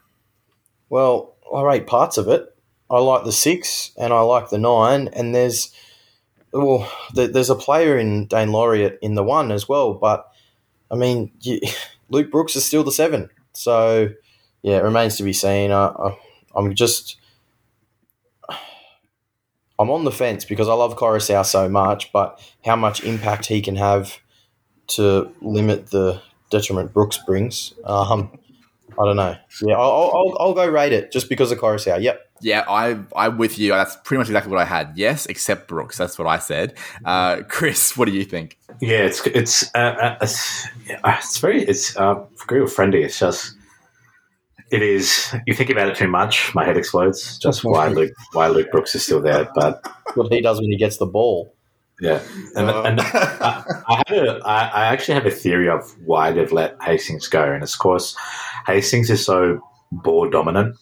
Well, 0.89 1.35
I 1.55 1.63
rate 1.63 1.87
parts 1.87 2.19
of 2.19 2.29
it. 2.29 2.56
I 2.91 2.99
like 2.99 3.25
the 3.25 3.33
six 3.33 3.93
and 3.99 4.13
I 4.13 4.21
like 4.21 4.51
the 4.51 4.59
nine, 4.59 5.09
and 5.13 5.35
there's 5.35 5.73
well, 6.53 6.91
there's 7.15 7.51
a 7.51 7.55
player 7.55 7.99
in 7.99 8.29
Daine 8.29 8.51
Lauriet 8.51 8.99
in 9.03 9.15
the 9.15 9.25
one 9.25 9.53
as 9.53 9.69
well, 9.69 9.95
but 9.95 10.31
I 10.91 10.95
mean, 10.95 11.33
you, 11.41 11.61
Luke 12.11 12.31
Brooks 12.31 12.57
is 12.57 12.65
still 12.65 12.85
the 12.85 12.93
seven, 12.93 13.31
so 13.53 14.11
yeah, 14.63 14.79
it 14.79 14.85
remains 14.85 15.17
to 15.17 15.23
be 15.23 15.33
seen. 15.33 15.71
I, 15.71 15.87
I, 15.87 16.19
I'm 16.55 16.75
just 16.75 17.19
I'm 19.79 19.91
on 19.91 20.05
the 20.05 20.13
fence 20.13 20.45
because 20.45 20.69
I 20.69 20.75
love 20.75 20.97
Koroisau 20.97 21.45
so 21.45 21.69
much, 21.69 22.13
but 22.13 22.41
how 22.65 22.77
much 22.77 23.05
impact 23.05 23.47
he 23.47 23.61
can 23.61 23.77
have 23.77 24.19
to 24.89 25.31
limit 25.43 25.91
the 25.91 26.23
detriment 26.51 26.95
Brooks 26.95 27.19
brings, 27.27 27.75
um, 27.85 28.39
I 28.99 29.05
don't 29.05 29.17
know. 29.17 29.37
Yeah, 29.63 29.75
I'll, 29.75 30.11
I'll, 30.15 30.37
I'll, 30.41 30.55
go 30.55 30.67
rate 30.67 30.93
it 30.93 31.13
just 31.13 31.29
because 31.29 31.53
of 31.53 31.59
Koroisau. 31.59 32.01
Yep. 32.01 32.21
Yeah, 32.41 32.65
I, 32.69 32.99
I'm 33.15 33.39
with 33.39 33.59
you. 33.59 33.73
That's 33.73 33.97
pretty 34.05 34.19
much 34.19 34.29
exactly 34.29 34.51
what 34.51 34.61
I 34.61 34.65
had. 34.65 34.93
Yes, 34.97 35.27
except 35.27 35.69
Brooks. 35.69 35.99
That's 35.99 36.19
what 36.19 36.27
I 36.27 36.39
said. 36.39 36.75
Uh, 37.05 37.43
Chris, 37.49 37.97
what 37.97 38.07
do 38.07 38.13
you 38.13 38.25
think? 38.25 38.59
Yeah, 38.81 38.99
it's 38.99 39.27
it's 39.27 39.75
uh, 39.75 39.79
uh 39.79 40.19
it's, 40.21 40.67
it's 40.87 41.39
very 41.39 41.63
it's 41.65 41.97
uh, 41.97 42.25
agree 42.43 42.61
with 42.61 42.75
Friendy. 42.75 43.05
It's 43.05 43.19
just 43.19 43.55
it 44.71 44.83
is. 44.83 45.35
You 45.47 45.55
think 45.55 45.71
about 45.71 45.89
it 45.89 45.97
too 45.97 46.09
much, 46.09 46.55
my 46.55 46.65
head 46.65 46.77
explodes. 46.77 47.39
Just 47.39 47.65
why 47.65 47.89
Luke, 47.99 48.13
why 48.33 48.49
Luke 48.49 48.71
Brooks 48.71 48.95
is 48.95 49.05
still 49.05 49.23
there, 49.23 49.49
but 49.55 49.87
what 50.15 50.33
he 50.33 50.41
does 50.41 50.61
when 50.61 50.71
he 50.71 50.77
gets 50.77 50.99
the 50.99 51.07
ball. 51.07 51.53
Yeah, 52.01 52.21
and, 52.55 52.69
uh. 52.69 52.83
and 52.83 53.01
I, 53.01 53.65
I, 53.89 54.03
have 54.07 54.19
a, 54.19 54.41
I, 54.45 54.67
I 54.67 54.85
actually 54.87 55.15
have 55.15 55.25
a 55.25 55.31
theory 55.31 55.71
of 55.71 55.95
why 56.05 56.31
they've 56.31 56.53
let 56.53 56.77
Hastings 56.83 57.27
go, 57.27 57.43
and 57.43 57.63
of 57.63 57.79
course, 57.79 58.15
Hastings 58.67 59.11
is 59.11 59.25
so 59.25 59.61
ball 59.93 60.29
dominant 60.29 60.77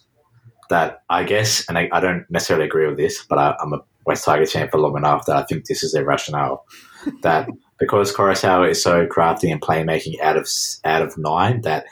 that 0.69 1.03
I 1.09 1.23
guess, 1.23 1.67
and 1.67 1.77
I, 1.77 1.89
I 1.91 1.99
don't 1.99 2.25
necessarily 2.29 2.65
agree 2.65 2.87
with 2.87 2.97
this, 2.97 3.23
but 3.23 3.37
I, 3.37 3.55
am 3.61 3.73
a 3.73 3.79
West 4.05 4.25
Tigers 4.25 4.51
fan 4.51 4.69
for 4.69 4.79
long 4.79 4.97
enough 4.97 5.25
that 5.25 5.35
I 5.35 5.43
think 5.43 5.65
this 5.65 5.83
is 5.83 5.93
their 5.93 6.05
rationale 6.05 6.65
that 7.21 7.47
because 7.79 8.13
Koroisau 8.13 8.69
is 8.69 8.81
so 8.81 9.05
crafty 9.05 9.51
and 9.51 9.61
playmaking 9.61 10.19
out 10.21 10.37
of 10.37 10.49
out 10.83 11.01
of 11.01 11.17
nine 11.17 11.61
that 11.61 11.85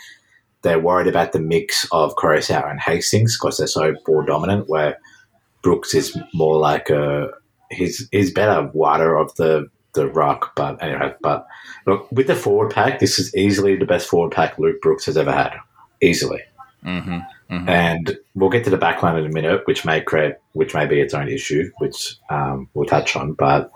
they're 0.62 0.80
worried 0.80 1.08
about 1.08 1.34
the 1.34 1.40
mix 1.40 1.86
of 1.92 2.16
Koroisau 2.16 2.70
and 2.70 2.80
Hastings 2.80 3.38
because 3.38 3.58
they're 3.58 3.68
so 3.68 3.94
ball 4.06 4.24
dominant. 4.24 4.70
Where 4.70 4.98
Brooks 5.62 5.94
is 5.94 6.18
more 6.34 6.58
like 6.58 6.90
a 6.90 7.30
he's 7.70 8.08
he's 8.12 8.32
better 8.32 8.70
wider 8.74 9.18
of 9.18 9.36
the 9.36 9.68
the 9.94 10.08
ruck. 10.08 10.56
But 10.56 10.82
anyway, 10.82 11.14
but 11.22 11.46
look 11.86 12.12
with 12.12 12.28
the 12.28 12.36
forward 12.36 12.72
pack, 12.72 13.00
this 13.00 13.20
is 13.20 13.36
easily 13.36 13.76
the 13.76 13.86
best 13.86 14.08
forward 14.08 14.32
pack 14.32 14.58
Luke 14.58 14.82
Brooks 14.82 15.06
has 15.06 15.18
ever 15.18 15.32
had, 15.32 15.54
easily. 16.04 16.42
Mm-hmm, 16.86 17.20
mm-hmm. 17.54 17.70
And 17.70 18.18
we'll 18.36 18.50
get 18.50 18.64
to 18.66 18.70
the 18.70 18.78
backline 18.78 19.18
in 19.18 19.26
a 19.26 19.34
minute, 19.34 19.62
which 19.66 19.86
may 19.86 20.02
create, 20.02 20.36
which 20.52 20.74
may 20.74 20.86
be 20.86 21.00
its 21.00 21.14
own 21.14 21.30
issue, 21.30 21.72
which 21.78 22.18
um, 22.30 22.70
we'll 22.74 22.86
touch 22.86 23.16
on. 23.16 23.34
But 23.34 23.72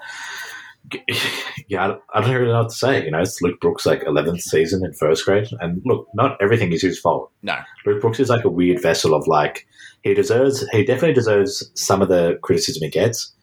yeah, 1.68 1.96
I 2.14 2.22
don't 2.22 2.34
really 2.34 2.52
know 2.52 2.62
what 2.62 2.70
to 2.70 2.76
say. 2.76 3.04
You 3.04 3.12
know, 3.12 3.20
it's 3.20 3.42
Luke 3.42 3.60
Brooks' 3.60 3.86
like 3.86 4.04
eleventh 4.04 4.42
season 4.42 4.86
in 4.86 4.94
first 4.94 5.26
grade, 5.26 5.50
and 5.60 5.82
look, 5.86 6.08
not 6.14 6.38
everything 6.42 6.72
is 6.72 6.82
his 6.82 7.00
fault. 7.00 7.32
No, 7.44 7.58
Luke 7.86 8.02
Brooks 8.02 8.20
is 8.20 8.30
like 8.30 8.46
a 8.46 8.50
weird 8.50 8.82
vessel 8.82 9.14
of 9.14 9.28
like 9.28 9.68
he 10.02 10.14
deserves, 10.14 10.68
he 10.72 10.86
definitely 10.86 11.14
deserves 11.14 11.70
some 11.76 12.02
of 12.02 12.10
the 12.10 12.40
criticism 12.42 12.84
he 12.84 12.90
gets, 12.90 13.34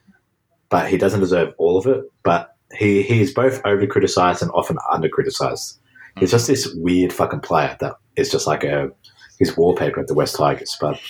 but 0.69 0.89
he 0.89 0.97
doesn't 0.97 1.21
deserve 1.21 1.53
all 1.59 1.77
of 1.79 1.87
it. 1.87 2.05
But 2.23 2.55
he 2.77 3.03
he 3.03 3.21
is 3.21 3.33
both 3.33 3.61
over 3.65 3.87
criticized 3.87 4.43
and 4.43 4.51
often 4.53 4.79
under 4.91 5.09
criticized. 5.09 5.79
He's 6.19 6.31
just 6.31 6.47
this 6.47 6.73
weird 6.77 7.13
fucking 7.13 7.41
player 7.41 7.77
that 7.81 7.97
is 8.17 8.31
just 8.31 8.47
like 8.47 8.65
a 8.65 8.91
his 9.39 9.57
wallpaper 9.57 10.01
at 10.01 10.07
the 10.07 10.15
West 10.15 10.37
Tigers. 10.37 10.77
But 10.81 11.01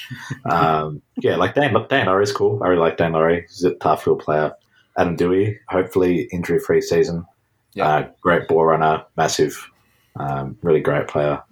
um, 0.51 1.03
yeah, 1.17 1.37
like 1.37 1.55
Dan 1.55 1.75
Dan 1.89 2.07
Laurie 2.07 2.25
is 2.25 2.33
cool. 2.33 2.63
I 2.63 2.69
really 2.69 2.81
like 2.81 2.97
Dan 2.97 3.13
Laurie. 3.13 3.43
He's 3.43 3.65
a 3.65 3.75
tough 3.75 4.07
little 4.07 4.23
player. 4.23 4.53
Adam 4.97 5.17
Doueihi, 5.17 5.57
hopefully 5.69 6.29
injury 6.33 6.59
free 6.59 6.81
season. 6.81 7.27
Yeah. 7.75 7.89
Uh, 7.89 8.09
great 8.21 8.47
ball 8.47 8.65
runner, 8.65 9.05
massive, 9.17 9.69
um, 10.17 10.57
really 10.63 10.81
great 10.81 11.09
player. 11.09 11.43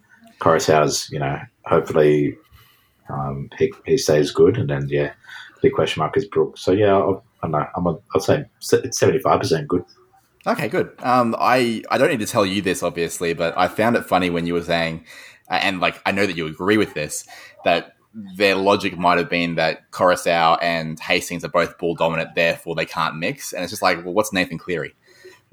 Koroisau's, 0.40 1.10
you 1.10 1.18
know, 1.18 1.40
hopefully 1.64 2.36
um, 3.08 3.50
he, 3.58 3.72
he 3.84 3.98
stays 3.98 4.30
good. 4.30 4.56
And 4.56 4.70
then, 4.70 4.88
yeah, 4.88 5.12
big 5.60 5.72
question 5.72 6.00
mark 6.00 6.16
is 6.16 6.26
Brooks. 6.26 6.62
So, 6.62 6.70
yeah, 6.70 6.94
I'll, 6.94 7.24
I 7.42 7.46
don't 7.46 7.52
know. 7.52 7.66
I'm 7.76 7.86
a, 7.86 7.98
I'll 8.14 8.20
say 8.20 8.44
it's 8.60 9.00
75% 9.00 9.66
good. 9.66 9.84
Okay, 10.44 10.68
good. 10.68 10.92
Um, 11.00 11.36
I 11.38 11.84
I 11.88 11.98
don't 11.98 12.10
need 12.10 12.18
to 12.18 12.26
tell 12.26 12.44
you 12.44 12.62
this, 12.62 12.82
obviously, 12.82 13.32
but 13.32 13.56
I 13.56 13.68
found 13.68 13.94
it 13.94 14.04
funny 14.04 14.28
when 14.28 14.44
you 14.44 14.54
were 14.54 14.62
saying, 14.62 15.04
and 15.56 15.80
like 15.80 16.00
I 16.06 16.12
know 16.12 16.26
that 16.26 16.36
you 16.36 16.46
agree 16.46 16.76
with 16.76 16.94
this, 16.94 17.26
that 17.64 17.96
their 18.36 18.54
logic 18.56 18.98
might 18.98 19.18
have 19.18 19.30
been 19.30 19.54
that 19.54 19.90
Koroisau 19.90 20.58
and 20.60 20.98
Hastings 21.00 21.44
are 21.44 21.48
both 21.48 21.78
ball 21.78 21.94
dominant, 21.94 22.34
therefore 22.34 22.74
they 22.74 22.84
can't 22.84 23.16
mix. 23.16 23.52
And 23.52 23.62
it's 23.62 23.70
just 23.70 23.82
like, 23.82 24.04
well, 24.04 24.12
what's 24.14 24.32
Nathan 24.32 24.58
Cleary? 24.58 24.94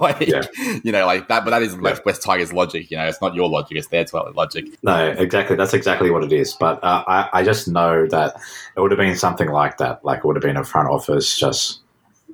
like, 0.00 0.20
Yeah. 0.26 0.42
you 0.82 0.90
know, 0.90 1.04
like 1.06 1.28
that. 1.28 1.44
But 1.44 1.50
that 1.50 1.62
is 1.62 1.74
Yeah. 1.74 1.80
West, 1.80 2.04
West 2.06 2.22
Tigers 2.22 2.52
logic. 2.52 2.90
You 2.90 2.96
know, 2.96 3.04
it's 3.06 3.20
not 3.20 3.34
your 3.34 3.48
logic; 3.48 3.76
it's 3.76 3.88
their 3.88 4.06
logic. 4.34 4.66
No, 4.82 5.08
exactly. 5.10 5.54
That's 5.56 5.74
exactly 5.74 6.10
what 6.10 6.24
it 6.24 6.32
is. 6.32 6.54
But 6.54 6.82
uh, 6.82 7.04
I, 7.06 7.28
I 7.34 7.42
just 7.42 7.68
know 7.68 8.06
that 8.06 8.36
it 8.76 8.80
would 8.80 8.90
have 8.90 8.98
been 8.98 9.16
something 9.16 9.50
like 9.50 9.76
that. 9.78 10.02
Like 10.04 10.18
it 10.20 10.24
would 10.24 10.36
have 10.36 10.42
been 10.42 10.56
a 10.56 10.64
front 10.64 10.88
office 10.88 11.36
just, 11.38 11.80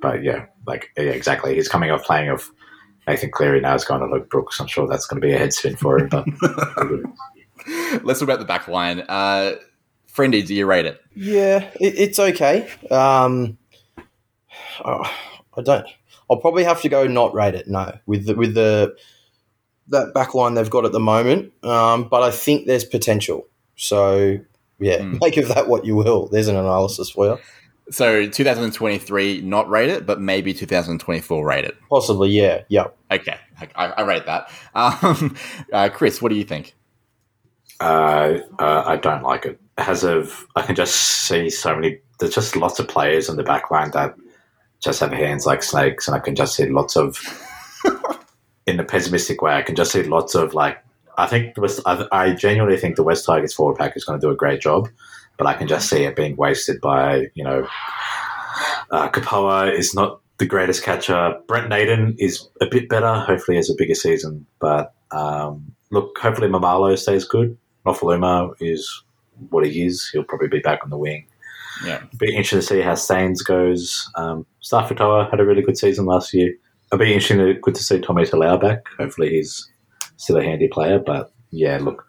but 0.01 0.23
yeah, 0.23 0.45
like 0.65 0.91
yeah, 0.95 1.03
exactly. 1.03 1.55
He's 1.55 1.67
coming 1.67 1.91
off 1.91 2.03
playing 2.05 2.29
of 2.29 2.49
Nathan 3.07 3.31
Cleary 3.31 3.61
now. 3.61 3.73
He's 3.73 3.85
going 3.85 4.01
to 4.01 4.07
Luke 4.07 4.29
Brooks. 4.29 4.59
I'm 4.59 4.67
sure 4.67 4.87
that's 4.87 5.05
going 5.05 5.21
to 5.21 5.27
be 5.27 5.33
a 5.33 5.37
head 5.37 5.53
spin 5.53 5.75
for 5.75 5.99
him. 5.99 6.09
But 6.09 6.25
Let's 8.03 8.19
talk 8.19 8.27
about 8.27 8.39
the 8.39 8.45
back 8.45 8.67
line. 8.67 9.01
Uh, 9.07 9.55
Friendy, 10.13 10.45
do 10.45 10.53
you 10.53 10.65
rate 10.65 10.85
it? 10.85 11.01
Yeah, 11.15 11.69
it, 11.79 11.95
it's 11.97 12.19
okay. 12.19 12.69
Um, 12.91 13.57
oh, 14.83 15.03
I 15.57 15.61
don't. 15.61 15.87
I'll 16.29 16.37
probably 16.37 16.63
have 16.63 16.81
to 16.81 16.89
go 16.89 17.05
not 17.07 17.33
rate 17.33 17.55
it. 17.55 17.67
No, 17.67 17.97
with 18.05 18.25
the, 18.25 18.35
with 18.35 18.53
the 18.55 18.95
that 19.89 20.13
back 20.13 20.33
line 20.33 20.55
they've 20.55 20.69
got 20.69 20.85
at 20.85 20.91
the 20.91 20.99
moment. 20.99 21.53
Um, 21.63 22.07
but 22.09 22.23
I 22.23 22.31
think 22.31 22.65
there's 22.65 22.83
potential. 22.85 23.47
So 23.75 24.39
yeah, 24.79 25.01
Hmm. 25.03 25.17
make 25.21 25.37
of 25.37 25.47
that 25.49 25.67
what 25.67 25.85
you 25.85 25.95
will. 25.95 26.27
There's 26.27 26.47
an 26.47 26.55
analysis 26.55 27.09
for 27.09 27.25
you. 27.25 27.37
So 27.91 28.27
2023, 28.27 29.41
not 29.41 29.69
rate 29.69 29.89
it, 29.89 30.05
but 30.05 30.19
maybe 30.19 30.53
2024 30.53 31.45
rate 31.45 31.65
it. 31.65 31.77
Possibly, 31.89 32.29
yeah, 32.31 32.63
yeah. 32.67 32.87
Okay, 33.11 33.37
I, 33.75 33.87
I 33.87 34.01
rate 34.01 34.25
that. 34.25 34.51
Um, 34.73 35.35
uh, 35.73 35.89
Chris, 35.89 36.21
what 36.21 36.29
do 36.29 36.35
you 36.35 36.43
think? 36.43 36.75
uh, 37.79 38.39
uh, 38.59 38.83
I 38.85 38.97
don't 38.97 39.23
like 39.23 39.45
it. 39.45 39.59
As 39.77 40.03
of, 40.03 40.45
I 40.55 40.61
can 40.61 40.75
just 40.75 40.95
see 40.95 41.49
so 41.49 41.75
many. 41.75 41.99
There's 42.19 42.33
just 42.33 42.55
lots 42.55 42.79
of 42.79 42.87
players 42.87 43.27
in 43.27 43.35
the 43.35 43.43
back 43.43 43.69
line 43.71 43.91
that 43.91 44.15
just 44.81 45.01
have 45.01 45.11
hands 45.11 45.45
like 45.45 45.63
snakes, 45.63 46.07
and 46.07 46.15
I 46.15 46.19
can 46.19 46.35
just 46.35 46.55
see 46.55 46.67
lots 46.67 46.95
of. 46.95 47.17
in 48.67 48.79
a 48.79 48.83
pessimistic 48.83 49.41
way, 49.41 49.53
I 49.53 49.61
can 49.61 49.75
just 49.75 49.91
see 49.91 50.03
lots 50.03 50.35
of 50.35 50.53
like. 50.53 50.77
I 51.17 51.27
think 51.27 51.55
the 51.55 51.61
West, 51.61 51.81
I, 51.85 52.05
I 52.11 52.33
genuinely 52.33 52.77
think 52.77 52.95
the 52.95 53.03
West 53.03 53.25
Tigers 53.25 53.53
forward 53.53 53.77
pack 53.77 53.95
is 53.95 54.03
going 54.03 54.19
to 54.19 54.25
do 54.25 54.31
a 54.31 54.35
great 54.35 54.61
job, 54.61 54.89
but 55.37 55.47
I 55.47 55.53
can 55.53 55.67
just 55.67 55.89
see 55.89 56.03
it 56.03 56.15
being 56.15 56.35
wasted 56.35 56.81
by 56.81 57.27
you 57.35 57.43
know. 57.43 57.67
Uh, 58.91 59.09
Kapoa 59.09 59.73
is 59.77 59.93
not 59.93 60.21
the 60.37 60.45
greatest 60.45 60.83
catcher. 60.83 61.35
Brent 61.47 61.69
Naden 61.69 62.15
is 62.19 62.47
a 62.61 62.67
bit 62.67 62.89
better. 62.89 63.13
Hopefully, 63.15 63.57
has 63.57 63.69
a 63.69 63.75
bigger 63.75 63.95
season. 63.95 64.45
But 64.59 64.93
um, 65.11 65.73
look, 65.91 66.17
hopefully 66.17 66.47
Maumalo 66.47 66.97
stays 66.97 67.25
good. 67.25 67.57
Nofoaluma 67.85 68.53
is 68.59 69.03
what 69.49 69.65
he 69.65 69.85
is. 69.85 70.09
He'll 70.11 70.23
probably 70.23 70.47
be 70.47 70.59
back 70.59 70.79
on 70.83 70.89
the 70.89 70.97
wing. 70.97 71.27
Yeah, 71.85 72.01
Be 72.19 72.35
interesting 72.35 72.59
to 72.59 72.65
see 72.65 72.81
how 72.81 72.95
Staines 72.95 73.41
goes. 73.41 74.09
Um, 74.15 74.45
Starford 74.63 74.97
To'a 74.97 75.29
had 75.29 75.39
a 75.39 75.45
really 75.45 75.61
good 75.61 75.77
season 75.77 76.05
last 76.05 76.33
year. 76.33 76.53
It'll 76.91 77.03
be 77.03 77.13
interesting 77.13 77.39
to 77.39 77.53
good 77.55 77.75
to 77.75 77.83
see 77.83 77.99
Tommy 77.99 78.23
Talau 78.23 78.59
back. 78.61 78.87
Hopefully, 78.97 79.31
he's 79.31 79.69
still 80.17 80.37
a 80.37 80.43
handy 80.43 80.67
player. 80.67 80.99
But 80.99 81.31
yeah, 81.51 81.77
look, 81.81 82.05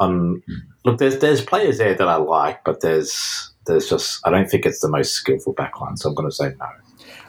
um, 0.00 0.42
look, 0.84 0.98
there's 0.98 1.18
there's 1.18 1.44
players 1.44 1.78
there 1.78 1.94
that 1.94 2.08
I 2.08 2.16
like, 2.16 2.64
but 2.64 2.80
there's 2.80 3.52
there's 3.66 3.88
just 3.88 4.20
I 4.26 4.30
don't 4.30 4.48
think 4.48 4.66
it's 4.66 4.80
the 4.80 4.88
most 4.88 5.12
skillful 5.12 5.54
backline. 5.54 5.98
So 5.98 6.08
I'm 6.08 6.14
going 6.14 6.28
to 6.28 6.34
say 6.34 6.52
no. 6.58 6.66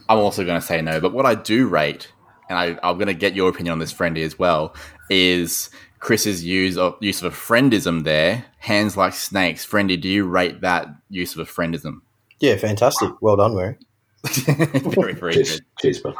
I'm 0.09 0.17
also 0.17 0.43
going 0.43 0.59
to 0.59 0.65
say 0.65 0.81
no. 0.81 0.99
But 0.99 1.13
what 1.13 1.25
I 1.25 1.35
do 1.35 1.67
rate, 1.67 2.11
and 2.49 2.57
I, 2.57 2.79
I'm 2.81 2.95
going 2.95 3.07
to 3.07 3.13
get 3.13 3.35
your 3.35 3.49
opinion 3.49 3.73
on 3.73 3.79
this, 3.79 3.93
Friendy, 3.93 4.23
as 4.25 4.39
well, 4.39 4.75
is 5.09 5.69
Chris's 5.99 6.43
use 6.43 6.77
of 6.77 6.95
use 6.99 7.21
of 7.21 7.31
a 7.31 7.35
friendism 7.35 8.03
there. 8.03 8.45
Hands 8.59 8.95
like 8.97 9.13
snakes. 9.13 9.65
Friendy, 9.65 9.99
do 9.99 10.09
you 10.09 10.25
rate 10.25 10.61
that 10.61 10.87
use 11.09 11.35
of 11.35 11.39
a 11.39 11.51
friendism? 11.51 12.01
Yeah, 12.39 12.55
fantastic. 12.57 13.11
Well 13.21 13.35
done, 13.35 13.55
Mary. 13.55 13.77
very, 14.25 15.13
very 15.13 15.33
Cheers, 15.33 15.59
good. 15.59 15.65
cheers, 15.79 16.01
bud. 16.01 16.15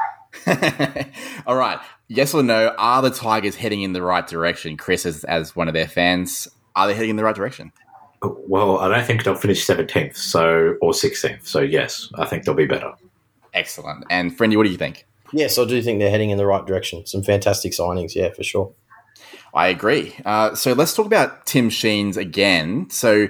All 1.48 1.56
right. 1.56 1.80
Yes 2.10 2.34
or 2.34 2.44
no? 2.44 2.74
Are 2.78 3.02
the 3.02 3.12
Tigers 3.12 3.56
heading 3.56 3.84
in 3.84 3.94
the 3.94 4.02
right 4.02 4.26
direction? 4.26 4.76
Chris, 4.78 5.06
as, 5.06 5.24
as 5.26 5.56
one 5.56 5.68
of 5.68 5.76
their 5.76 5.88
fans, 5.88 6.48
are 6.76 6.88
they 6.88 6.96
heading 6.96 7.12
in 7.12 7.16
the 7.16 7.24
right 7.24 7.36
direction? 7.36 7.72
Well, 8.22 8.80
I 8.80 8.90
don't 8.90 9.06
think 9.06 9.24
they'll 9.24 9.36
finish 9.36 9.64
seventeenth, 9.64 10.18
so 10.18 10.76
or 10.82 10.94
sixteenth. 10.94 11.48
So 11.48 11.60
yes, 11.60 12.10
I 12.16 12.26
think 12.26 12.44
they'll 12.44 12.56
be 12.56 12.66
better. 12.66 12.92
Excellent. 13.54 14.06
And 14.10 14.38
Friendy, 14.38 14.58
what 14.58 14.64
do 14.64 14.72
you 14.72 14.78
think? 14.78 15.06
Yes, 15.32 15.58
I 15.58 15.66
do 15.66 15.82
think 15.82 16.00
they're 16.00 16.10
heading 16.10 16.32
in 16.32 16.38
the 16.38 16.46
right 16.46 16.66
direction. 16.66 17.06
Some 17.06 17.24
fantastic 17.24 17.72
signings, 17.72 18.16
yeah, 18.16 18.34
for 18.34 18.44
sure. 18.44 18.74
I 19.54 19.68
agree. 19.68 20.16
Uh, 20.26 20.56
so 20.56 20.74
let's 20.74 20.94
talk 20.94 21.06
about 21.06 21.46
Tim 21.46 21.70
Sheens 21.70 22.18
again. 22.18 22.90
So 22.90 23.28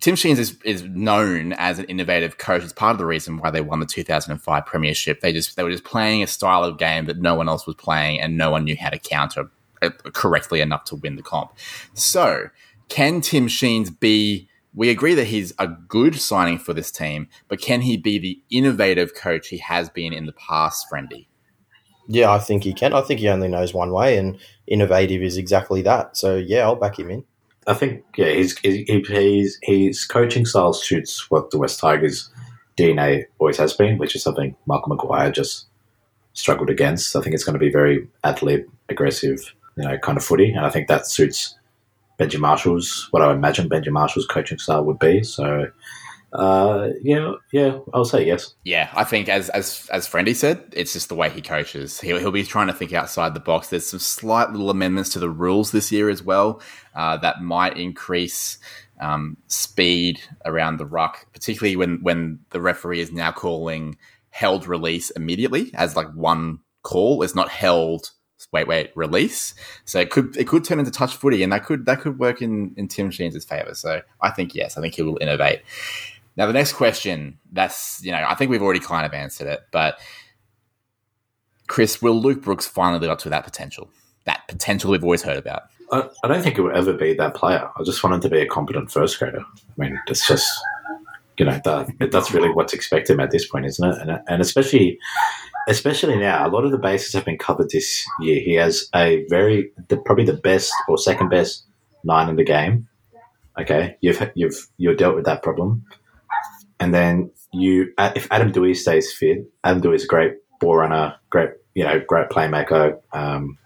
Tim 0.00 0.14
Sheens 0.14 0.38
is, 0.38 0.56
is 0.64 0.82
known 0.82 1.52
as 1.52 1.78
an 1.78 1.84
innovative 1.84 2.38
coach. 2.38 2.62
It's 2.62 2.72
part 2.72 2.92
of 2.92 2.98
the 2.98 3.06
reason 3.06 3.36
why 3.36 3.50
they 3.50 3.60
won 3.60 3.80
the 3.80 3.86
2005 3.86 4.66
premiership. 4.66 5.20
They 5.20 5.32
just 5.32 5.56
they 5.56 5.62
were 5.62 5.70
just 5.70 5.84
playing 5.84 6.22
a 6.22 6.26
style 6.26 6.64
of 6.64 6.78
game 6.78 7.04
that 7.06 7.18
no 7.18 7.34
one 7.34 7.48
else 7.48 7.66
was 7.66 7.76
playing, 7.76 8.20
and 8.20 8.36
no 8.36 8.50
one 8.50 8.64
knew 8.64 8.76
how 8.76 8.88
to 8.88 8.98
counter 8.98 9.50
uh, 9.82 9.90
correctly 10.12 10.60
enough 10.60 10.84
to 10.84 10.96
win 10.96 11.16
the 11.16 11.22
comp. 11.22 11.52
So 11.94 12.48
can 12.88 13.20
Tim 13.20 13.46
Sheens 13.46 13.90
be? 13.90 14.48
We 14.72 14.88
agree 14.88 15.14
that 15.14 15.26
he's 15.26 15.52
a 15.58 15.66
good 15.66 16.14
signing 16.14 16.58
for 16.58 16.72
this 16.72 16.92
team, 16.92 17.28
but 17.48 17.60
can 17.60 17.80
he 17.80 17.96
be 17.96 18.18
the 18.20 18.40
innovative 18.50 19.14
coach 19.16 19.48
he 19.48 19.58
has 19.58 19.90
been 19.90 20.12
in 20.12 20.26
the 20.26 20.32
past, 20.32 20.86
Friendy? 20.90 21.26
Yeah, 22.06 22.30
I 22.30 22.38
think 22.38 22.62
he 22.62 22.72
can. 22.72 22.92
I 22.92 23.02
think 23.02 23.20
he 23.20 23.28
only 23.28 23.48
knows 23.48 23.74
one 23.74 23.92
way, 23.92 24.16
and 24.16 24.38
innovative 24.66 25.22
is 25.22 25.36
exactly 25.36 25.82
that. 25.82 26.16
So 26.16 26.36
yeah, 26.36 26.62
I'll 26.62 26.76
back 26.76 26.98
him 26.98 27.10
in. 27.10 27.24
I 27.66 27.74
think 27.74 28.04
yeah, 28.16 28.30
he's, 28.30 28.58
he, 28.58 28.84
he's 28.84 29.58
his 29.62 30.04
coaching 30.04 30.46
style 30.46 30.72
suits 30.72 31.30
what 31.30 31.50
the 31.50 31.58
West 31.58 31.78
Tigers 31.78 32.30
DNA 32.78 33.24
always 33.38 33.58
has 33.58 33.72
been, 33.72 33.98
which 33.98 34.16
is 34.16 34.22
something 34.22 34.56
Malcolm 34.66 34.90
Maguire 34.90 35.30
just 35.30 35.66
struggled 36.32 36.70
against. 36.70 37.14
I 37.14 37.20
think 37.20 37.34
it's 37.34 37.44
going 37.44 37.54
to 37.54 37.64
be 37.64 37.70
very 37.70 38.08
athlete, 38.24 38.66
aggressive, 38.88 39.54
you 39.76 39.84
know, 39.84 39.98
kind 39.98 40.16
of 40.16 40.24
footy, 40.24 40.50
and 40.50 40.64
I 40.64 40.70
think 40.70 40.88
that 40.88 41.06
suits 41.06 41.56
Benji 42.18 42.38
Marshall's 42.38 43.08
what 43.10 43.22
I 43.22 43.32
imagine 43.32 43.68
Benji 43.68 43.90
Marshall's 43.90 44.26
coaching 44.26 44.58
style 44.58 44.84
would 44.84 44.98
be. 44.98 45.22
So. 45.22 45.70
Uh, 46.32 46.90
yeah, 47.02 47.32
yeah, 47.52 47.78
I'll 47.92 48.04
say 48.04 48.24
yes. 48.24 48.54
Yeah, 48.64 48.90
I 48.94 49.04
think 49.04 49.28
as 49.28 49.48
as 49.50 49.88
as 49.92 50.08
Friendy 50.08 50.34
said, 50.34 50.62
it's 50.72 50.92
just 50.92 51.08
the 51.08 51.16
way 51.16 51.28
he 51.28 51.42
coaches. 51.42 52.00
He'll, 52.00 52.18
he'll 52.18 52.30
be 52.30 52.44
trying 52.44 52.68
to 52.68 52.72
think 52.72 52.92
outside 52.92 53.34
the 53.34 53.40
box. 53.40 53.68
There's 53.68 53.88
some 53.88 53.98
slight 53.98 54.50
little 54.50 54.70
amendments 54.70 55.10
to 55.10 55.18
the 55.18 55.30
rules 55.30 55.72
this 55.72 55.90
year 55.90 56.08
as 56.08 56.22
well 56.22 56.62
uh, 56.94 57.16
that 57.18 57.42
might 57.42 57.76
increase 57.76 58.58
um, 59.00 59.38
speed 59.48 60.20
around 60.44 60.76
the 60.76 60.86
ruck, 60.86 61.26
particularly 61.32 61.74
when 61.74 62.02
when 62.02 62.38
the 62.50 62.60
referee 62.60 63.00
is 63.00 63.10
now 63.10 63.32
calling 63.32 63.96
held 64.30 64.66
release 64.68 65.10
immediately 65.10 65.72
as 65.74 65.96
like 65.96 66.12
one 66.14 66.60
call. 66.82 67.22
It's 67.22 67.34
not 67.34 67.48
held. 67.48 68.12
Wait, 68.52 68.66
wait, 68.66 68.90
release. 68.96 69.54
So 69.84 70.00
it 70.00 70.10
could 70.10 70.36
it 70.36 70.46
could 70.46 70.64
turn 70.64 70.78
into 70.78 70.90
touch 70.90 71.14
footy, 71.14 71.42
and 71.42 71.52
that 71.52 71.64
could 71.64 71.86
that 71.86 72.00
could 72.00 72.18
work 72.18 72.40
in 72.40 72.72
in 72.76 72.88
Tim 72.88 73.10
Sheens' 73.10 73.44
favor. 73.44 73.74
So 73.74 74.02
I 74.20 74.30
think 74.30 74.54
yes, 74.54 74.78
I 74.78 74.80
think 74.80 74.94
he 74.94 75.02
will 75.02 75.18
innovate. 75.20 75.62
Now, 76.36 76.46
the 76.46 76.52
next 76.52 76.74
question, 76.74 77.38
that's, 77.52 78.02
you 78.04 78.12
know, 78.12 78.24
I 78.26 78.34
think 78.34 78.50
we've 78.50 78.62
already 78.62 78.80
kind 78.80 79.04
of 79.04 79.12
answered 79.12 79.46
it, 79.46 79.60
but 79.72 79.98
Chris, 81.66 82.00
will 82.00 82.20
Luke 82.20 82.42
Brooks 82.42 82.66
finally 82.66 83.00
live 83.00 83.10
up 83.10 83.18
to 83.20 83.28
that 83.30 83.44
potential? 83.44 83.90
That 84.24 84.46
potential 84.48 84.90
we've 84.90 85.04
always 85.04 85.22
heard 85.22 85.36
about. 85.36 85.62
I, 85.92 86.08
I 86.24 86.28
don't 86.28 86.42
think 86.42 86.56
it 86.56 86.62
will 86.62 86.76
ever 86.76 86.92
be 86.92 87.14
that 87.14 87.34
player. 87.34 87.68
I 87.76 87.82
just 87.82 88.02
want 88.02 88.14
him 88.14 88.20
to 88.22 88.28
be 88.28 88.40
a 88.40 88.46
competent 88.46 88.90
first 88.90 89.18
grader. 89.18 89.40
I 89.40 89.72
mean, 89.76 90.00
it's 90.06 90.26
just, 90.26 90.48
you 91.36 91.44
know, 91.44 91.60
that, 91.64 92.10
that's 92.10 92.32
really 92.32 92.50
what's 92.50 92.72
expected 92.72 93.18
at 93.20 93.30
this 93.30 93.46
point, 93.48 93.66
isn't 93.66 93.88
it? 93.88 93.98
And, 94.00 94.20
and 94.28 94.40
especially, 94.40 94.98
especially 95.68 96.16
now, 96.16 96.46
a 96.46 96.50
lot 96.50 96.64
of 96.64 96.70
the 96.70 96.78
bases 96.78 97.12
have 97.14 97.24
been 97.24 97.38
covered 97.38 97.70
this 97.70 98.04
year. 98.20 98.40
He 98.40 98.54
has 98.54 98.88
a 98.94 99.24
very, 99.28 99.72
the, 99.88 99.96
probably 99.96 100.24
the 100.24 100.34
best 100.34 100.72
or 100.88 100.96
second 100.96 101.28
best 101.28 101.64
nine 102.04 102.28
in 102.28 102.36
the 102.36 102.44
game. 102.44 102.86
Okay, 103.58 103.96
you've 104.00 104.30
you've 104.34 104.68
you've 104.78 104.96
dealt 104.96 105.16
with 105.16 105.24
that 105.26 105.42
problem, 105.42 105.84
and 106.80 106.92
then 106.92 107.30
you, 107.52 107.92
if 107.98 108.26
Adam 108.30 108.52
Doueihi 108.52 108.76
stays 108.76 109.12
fit, 109.12 109.44
Adam 109.62 109.82
Doueihi 109.82 109.96
is 109.96 110.04
a 110.04 110.08
great 110.08 110.34
ball 110.60 110.76
runner, 110.76 111.14
great 111.30 111.50
you 111.74 111.84
know, 111.84 112.00
great 112.00 112.28
playmaker, 112.30 112.98
um, 113.12 113.56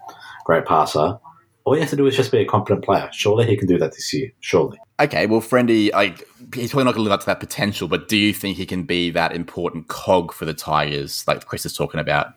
great 0.45 0.65
passer 0.65 1.17
all 1.65 1.73
you 1.73 1.81
have 1.81 1.89
to 1.89 1.95
do 1.95 2.05
is 2.05 2.15
just 2.15 2.31
be 2.31 2.37
a 2.39 2.45
competent 2.45 2.85
player. 2.85 3.09
Surely 3.11 3.45
he 3.47 3.57
can 3.57 3.67
do 3.67 3.77
that 3.79 3.91
this 3.91 4.13
year. 4.13 4.31
Surely. 4.39 4.77
Okay, 4.99 5.25
well, 5.25 5.41
Friendy, 5.41 5.91
like 5.91 6.25
he's 6.53 6.71
probably 6.71 6.85
not 6.85 6.93
going 6.93 7.03
to 7.03 7.09
live 7.09 7.11
up 7.11 7.21
to 7.21 7.25
that 7.25 7.39
potential, 7.39 7.87
but 7.87 8.07
do 8.07 8.15
you 8.15 8.33
think 8.33 8.55
he 8.55 8.65
can 8.65 8.83
be 8.83 9.09
that 9.11 9.35
important 9.35 9.87
cog 9.87 10.31
for 10.31 10.45
the 10.45 10.53
Tigers, 10.53 11.27
like 11.27 11.43
Chris 11.45 11.65
is 11.65 11.75
talking 11.75 11.99
about? 11.99 12.33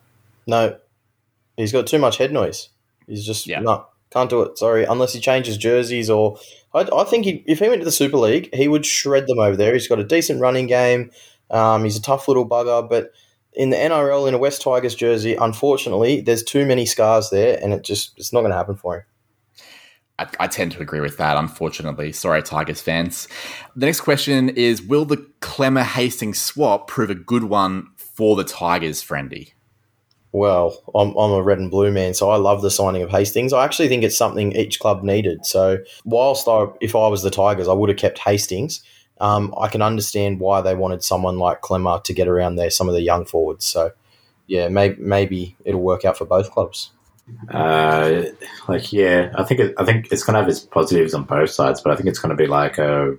No, 0.47 0.75
he's 1.57 1.71
got 1.71 1.85
too 1.85 1.99
much 1.99 2.17
head 2.17 2.33
noise. 2.33 2.69
He's 3.07 3.25
just 3.25 3.45
Yeah. 3.45 3.59
no, 3.59 3.85
can't 4.11 4.29
do 4.29 4.41
it. 4.41 4.57
Sorry, 4.57 4.85
unless 4.85 5.13
he 5.13 5.19
changes 5.19 5.57
jerseys 5.57 6.09
or 6.09 6.37
I, 6.73 6.87
I 6.93 7.03
think 7.03 7.25
he, 7.25 7.43
if 7.47 7.59
he 7.59 7.67
went 7.67 7.81
to 7.81 7.85
the 7.85 7.91
Super 7.91 8.17
League, 8.17 8.53
he 8.53 8.67
would 8.67 8.85
shred 8.85 9.27
them 9.27 9.39
over 9.39 9.55
there. 9.55 9.73
He's 9.73 9.87
got 9.87 9.99
a 9.99 10.03
decent 10.03 10.41
running 10.41 10.67
game. 10.67 11.11
Um, 11.49 11.83
he's 11.83 11.97
a 11.97 12.01
tough 12.01 12.27
little 12.27 12.47
bugger, 12.47 12.87
but 12.87 13.11
in 13.53 13.71
the 13.71 13.77
NRL 13.77 14.27
in 14.27 14.33
a 14.33 14.37
West 14.37 14.61
Tigers 14.61 14.95
jersey, 14.95 15.35
unfortunately, 15.35 16.21
there's 16.21 16.43
too 16.43 16.65
many 16.65 16.85
scars 16.85 17.29
there, 17.31 17.59
and 17.61 17.73
it 17.73 17.83
just 17.83 18.17
it's 18.17 18.31
not 18.31 18.41
going 18.41 18.51
to 18.51 18.57
happen 18.57 18.75
for 18.75 18.97
him. 18.97 19.03
I, 20.19 20.27
I 20.41 20.47
tend 20.47 20.73
to 20.73 20.81
agree 20.81 20.99
with 20.99 21.17
that, 21.17 21.37
unfortunately. 21.37 22.11
Sorry, 22.11 22.43
Tigers 22.43 22.81
fans. 22.81 23.27
The 23.75 23.87
next 23.87 24.01
question 24.01 24.49
is 24.49 24.81
Will 24.81 25.05
the 25.05 25.17
Klemmer 25.41 25.83
Hastings 25.83 26.39
swap 26.39 26.87
prove 26.87 27.09
a 27.09 27.15
good 27.15 27.45
one 27.45 27.87
for 27.95 28.35
the 28.35 28.43
Tigers, 28.43 29.03
Friendy? 29.03 29.53
Well, 30.31 30.79
I'm, 30.93 31.15
I'm 31.15 31.31
a 31.31 31.41
red 31.41 31.57
and 31.57 31.71
blue 31.71 31.91
man, 31.91 32.13
so 32.13 32.29
I 32.29 32.37
love 32.37 32.61
the 32.61 32.69
signing 32.69 33.01
of 33.01 33.09
Hastings. 33.09 33.51
I 33.51 33.65
actually 33.65 33.87
think 33.87 34.03
it's 34.03 34.17
something 34.17 34.51
each 34.51 34.79
club 34.79 35.03
needed. 35.03 35.45
So, 35.45 35.79
whilst 36.05 36.47
I, 36.47 36.67
if 36.81 36.95
I 36.95 37.07
was 37.07 37.23
the 37.23 37.31
Tigers, 37.31 37.67
I 37.67 37.73
would 37.73 37.89
have 37.89 37.97
kept 37.97 38.19
Hastings. 38.19 38.83
Um, 39.19 39.53
I 39.59 39.67
can 39.67 39.81
understand 39.81 40.39
why 40.39 40.61
they 40.61 40.75
wanted 40.75 41.03
someone 41.03 41.39
like 41.39 41.61
Klemmer 41.61 42.03
to 42.03 42.13
get 42.13 42.27
around 42.27 42.55
there, 42.55 42.69
some 42.69 42.87
of 42.87 42.93
the 42.93 43.01
young 43.01 43.25
forwards. 43.25 43.65
So, 43.65 43.91
yeah, 44.45 44.67
maybe 44.69 45.01
maybe 45.01 45.55
it'll 45.65 45.81
work 45.81 46.05
out 46.05 46.17
for 46.17 46.25
both 46.25 46.51
clubs. 46.51 46.91
Uh, 47.49 48.23
like 48.67 48.91
yeah, 48.93 49.31
I 49.35 49.43
think 49.43 49.59
it, 49.59 49.75
I 49.77 49.85
think 49.85 50.11
it's 50.11 50.23
going 50.23 50.35
to 50.35 50.39
have 50.39 50.49
its 50.49 50.59
positives 50.59 51.13
on 51.13 51.23
both 51.23 51.49
sides, 51.49 51.81
but 51.81 51.91
I 51.91 51.95
think 51.95 52.07
it's 52.07 52.19
going 52.19 52.29
to 52.29 52.35
be 52.35 52.47
like 52.47 52.77
a 52.77 53.15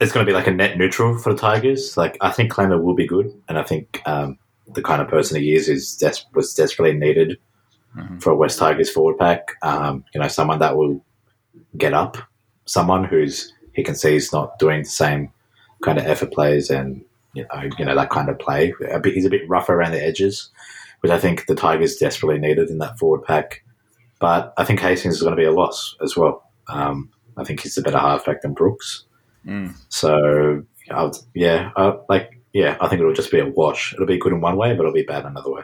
it's 0.00 0.12
going 0.12 0.24
to 0.24 0.30
be 0.30 0.34
like 0.34 0.46
a 0.46 0.50
net 0.50 0.76
neutral 0.76 1.18
for 1.18 1.32
the 1.32 1.38
Tigers. 1.38 1.96
Like 1.96 2.16
I 2.20 2.30
think 2.30 2.52
Klemmer 2.52 2.82
will 2.82 2.94
be 2.94 3.06
good, 3.06 3.32
and 3.48 3.58
I 3.58 3.62
think 3.62 4.02
um, 4.06 4.38
the 4.74 4.82
kind 4.82 5.00
of 5.02 5.08
person 5.08 5.40
he 5.40 5.54
is 5.54 5.68
is 5.68 5.96
des- 5.96 6.24
was 6.34 6.52
desperately 6.54 6.98
needed 6.98 7.38
Mhm. 7.96 8.22
for 8.22 8.30
a 8.30 8.36
West 8.36 8.58
Tigers 8.58 8.90
forward 8.90 9.16
pack. 9.18 9.52
Um, 9.62 10.04
you 10.14 10.20
know, 10.20 10.28
someone 10.28 10.58
that 10.58 10.76
will 10.76 11.04
get 11.76 11.94
up, 11.94 12.16
someone 12.66 13.04
who's 13.04 13.52
he 13.72 13.82
can 13.82 13.94
see 13.94 14.16
is 14.16 14.32
not 14.32 14.58
doing 14.58 14.82
the 14.82 14.88
same 14.88 15.30
kind 15.82 15.98
of 15.98 16.06
effort 16.06 16.32
plays 16.32 16.70
and 16.70 17.04
you 17.34 17.44
know, 17.52 17.68
you 17.78 17.84
know 17.84 17.94
that 17.94 18.08
kind 18.10 18.28
of 18.30 18.38
play. 18.38 18.72
A 18.90 18.98
bit, 18.98 19.12
he's 19.14 19.26
a 19.26 19.30
bit 19.30 19.46
rougher 19.48 19.74
around 19.74 19.92
the 19.92 20.02
edges, 20.02 20.50
which 21.00 21.12
I 21.12 21.18
think 21.18 21.46
the 21.46 21.54
Tigers 21.54 21.96
desperately 21.96 22.38
needed 22.38 22.70
in 22.70 22.78
that 22.78 22.98
forward 22.98 23.24
pack. 23.24 23.62
But 24.18 24.54
I 24.56 24.64
think 24.64 24.80
Hastings 24.80 25.16
is 25.16 25.20
going 25.22 25.36
to 25.36 25.40
be 25.40 25.44
a 25.44 25.52
loss 25.52 25.94
as 26.02 26.16
well. 26.16 26.50
Um, 26.68 27.10
I 27.36 27.44
think 27.44 27.60
he's 27.60 27.76
a 27.76 27.82
better 27.82 27.98
halfback 27.98 28.40
than 28.40 28.54
Brooks. 28.54 29.04
Mm. 29.46 29.74
So 29.90 30.64
yeah, 31.34 31.70
like 32.08 32.35
yeah, 32.52 32.76
I 32.80 32.88
think 32.88 33.00
it'll 33.00 33.12
just 33.12 33.30
be 33.30 33.38
a 33.38 33.46
wash. 33.46 33.92
It'll 33.92 34.06
be 34.06 34.18
good 34.18 34.32
in 34.32 34.40
one 34.40 34.56
way, 34.56 34.72
but 34.74 34.80
it'll 34.80 34.92
be 34.92 35.02
bad 35.02 35.24
another 35.24 35.50
way. 35.50 35.62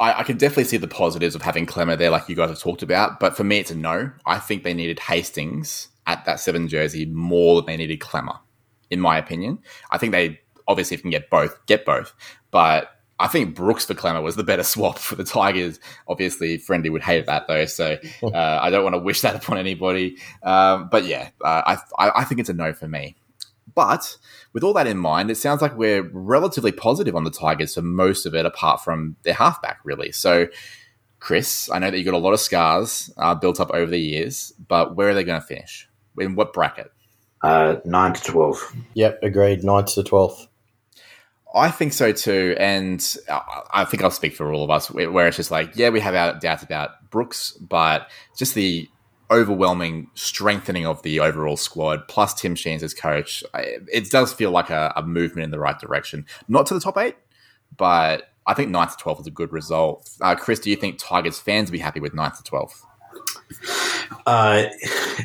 I, 0.00 0.20
I 0.20 0.22
can 0.24 0.36
definitely 0.36 0.64
see 0.64 0.76
the 0.76 0.88
positives 0.88 1.34
of 1.34 1.42
having 1.42 1.66
Klemmer 1.66 1.96
there, 1.96 2.10
like 2.10 2.28
you 2.28 2.36
guys 2.36 2.50
have 2.50 2.58
talked 2.58 2.82
about. 2.82 3.20
But 3.20 3.36
for 3.36 3.44
me, 3.44 3.58
it's 3.58 3.70
a 3.70 3.76
no. 3.76 4.10
I 4.26 4.38
think 4.38 4.64
they 4.64 4.74
needed 4.74 4.98
Hastings 4.98 5.88
at 6.06 6.24
that 6.24 6.40
seven 6.40 6.68
jersey 6.68 7.06
more 7.06 7.56
than 7.56 7.66
they 7.66 7.76
needed 7.76 8.00
Klemmer, 8.00 8.38
in 8.90 9.00
my 9.00 9.16
opinion. 9.16 9.58
I 9.90 9.98
think 9.98 10.12
they 10.12 10.40
obviously 10.66 10.96
can 10.96 11.10
get 11.10 11.30
both, 11.30 11.64
get 11.66 11.84
both. 11.84 12.12
But 12.50 12.90
I 13.20 13.28
think 13.28 13.54
Brooks 13.54 13.86
for 13.86 13.94
Klemmer 13.94 14.22
was 14.22 14.36
the 14.36 14.42
better 14.42 14.62
swap 14.64 14.98
for 14.98 15.14
the 15.14 15.24
Tigers. 15.24 15.78
Obviously, 16.08 16.58
Friendy 16.58 16.90
would 16.90 17.02
hate 17.02 17.26
that 17.26 17.46
though, 17.46 17.66
so 17.66 17.96
uh, 18.22 18.58
I 18.62 18.70
don't 18.70 18.84
want 18.84 18.94
to 18.94 19.00
wish 19.00 19.20
that 19.20 19.36
upon 19.36 19.58
anybody. 19.58 20.16
Um, 20.42 20.88
but 20.90 21.04
yeah, 21.04 21.30
uh, 21.42 21.62
I, 21.66 21.78
I 21.98 22.20
I 22.20 22.24
think 22.24 22.40
it's 22.40 22.50
a 22.50 22.54
no 22.54 22.72
for 22.72 22.88
me. 22.88 23.16
But 23.74 24.16
with 24.52 24.62
all 24.62 24.72
that 24.74 24.86
in 24.86 24.98
mind, 24.98 25.30
it 25.30 25.36
sounds 25.36 25.60
like 25.62 25.76
we're 25.76 26.08
relatively 26.12 26.72
positive 26.72 27.16
on 27.16 27.24
the 27.24 27.30
Tigers 27.30 27.74
for 27.74 27.82
most 27.82 28.24
of 28.26 28.34
it, 28.34 28.46
apart 28.46 28.82
from 28.84 29.16
their 29.24 29.34
halfback, 29.34 29.78
really. 29.84 30.12
So, 30.12 30.46
Chris, 31.20 31.68
I 31.72 31.78
know 31.78 31.90
that 31.90 31.98
you 31.98 32.04
got 32.04 32.14
a 32.14 32.18
lot 32.18 32.34
of 32.34 32.40
scars 32.40 33.10
uh, 33.16 33.34
built 33.34 33.58
up 33.60 33.70
over 33.72 33.90
the 33.90 33.98
years, 34.00 34.52
but 34.68 34.94
where 34.94 35.08
are 35.08 35.14
they 35.14 35.24
going 35.24 35.40
to 35.40 35.46
finish? 35.46 35.88
In 36.18 36.34
what 36.36 36.52
bracket? 36.52 36.92
Uh, 37.42 37.76
nine 37.84 38.12
to 38.14 38.22
twelve. 38.22 38.74
Yep, 38.94 39.18
agreed. 39.22 39.64
9 39.64 39.84
to 39.86 40.02
twelfth. 40.04 40.46
I 41.54 41.70
think 41.70 41.92
so 41.92 42.10
too, 42.12 42.56
and 42.58 43.16
I- 43.28 43.62
I 43.72 43.84
think 43.84 44.02
I'll 44.02 44.10
speak 44.10 44.34
for 44.34 44.52
all 44.52 44.64
of 44.64 44.70
us. 44.70 44.90
Where 44.90 45.10
where 45.10 45.26
it's 45.28 45.36
just 45.36 45.50
like, 45.50 45.76
yeah, 45.76 45.90
we 45.90 46.00
have 46.00 46.14
our 46.14 46.38
doubts 46.38 46.62
about 46.62 47.10
Brooks, 47.10 47.52
but 47.60 48.08
just 48.36 48.54
the 48.54 48.88
overwhelming 49.30 50.10
strengthening 50.14 50.86
of 50.86 51.02
the 51.02 51.20
overall 51.20 51.56
squad, 51.56 52.06
plus 52.08 52.34
Tim 52.34 52.54
Sheens 52.54 52.82
as 52.82 52.94
coach, 52.94 53.42
it 53.54 54.10
does 54.10 54.32
feel 54.32 54.50
like 54.50 54.70
a, 54.70 54.92
a 54.96 55.02
movement 55.02 55.44
in 55.44 55.50
the 55.50 55.58
right 55.58 55.78
direction. 55.78 56.26
Not 56.48 56.66
to 56.66 56.74
the 56.74 56.80
top 56.80 56.98
eight, 56.98 57.16
but 57.76 58.30
I 58.46 58.54
think 58.54 58.70
9th 58.70 58.96
to 58.96 59.04
12th 59.04 59.20
is 59.20 59.26
a 59.26 59.30
good 59.30 59.52
result. 59.52 60.10
Uh, 60.20 60.34
Chris, 60.34 60.60
do 60.60 60.70
you 60.70 60.76
think 60.76 60.98
Tigers 60.98 61.38
fans 61.38 61.70
be 61.70 61.78
happy 61.78 62.00
with 62.00 62.12
9th 62.12 62.42
to 62.42 62.50
12th? 62.50 62.82
Uh, 64.26 64.64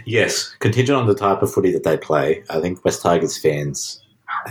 yes, 0.05 0.55
contingent 0.59 0.97
on 0.97 1.07
the 1.07 1.15
type 1.15 1.41
of 1.41 1.51
footy 1.51 1.71
that 1.71 1.83
they 1.83 1.97
play. 1.97 2.43
I 2.49 2.59
think 2.59 2.83
West 2.85 3.01
Tigers 3.01 3.37
fans, 3.37 4.01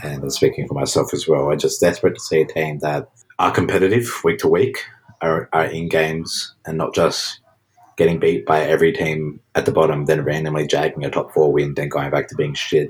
and 0.03 0.23
I'm 0.23 0.31
speaking 0.31 0.67
for 0.69 0.75
myself 0.75 1.15
as 1.15 1.27
well, 1.27 1.51
are 1.51 1.57
just 1.57 1.81
desperate 1.81 2.15
to 2.15 2.21
see 2.21 2.43
a 2.43 2.47
team 2.47 2.79
that 2.81 3.09
are 3.39 3.51
competitive 3.51 4.11
week 4.25 4.39
to 4.39 4.49
week, 4.49 4.79
are, 5.23 5.49
are 5.53 5.67
in 5.67 5.89
games, 5.89 6.55
and 6.67 6.77
not 6.77 6.95
just 6.95 7.41
getting 7.99 8.19
beat 8.19 8.47
by 8.47 8.63
every 8.63 8.93
team 8.93 9.41
at 9.57 9.67
the 9.67 9.73
bottom, 9.73 10.07
then 10.07 10.25
randomly 10.25 10.67
jagging 10.67 11.05
a 11.05 11.11
top 11.11 11.35
four 11.35 11.53
win, 11.53 11.75
then 11.75 11.89
going 11.89 12.11
back 12.11 12.29
to 12.29 12.37
being 12.37 12.55
shit. 12.55 12.89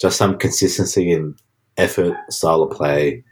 Just 0.00 0.18
some 0.18 0.36
consistency 0.36 1.12
in 1.12 1.36
effort, 1.78 2.14
style 2.28 2.62
of 2.62 2.76
play, 2.76 3.24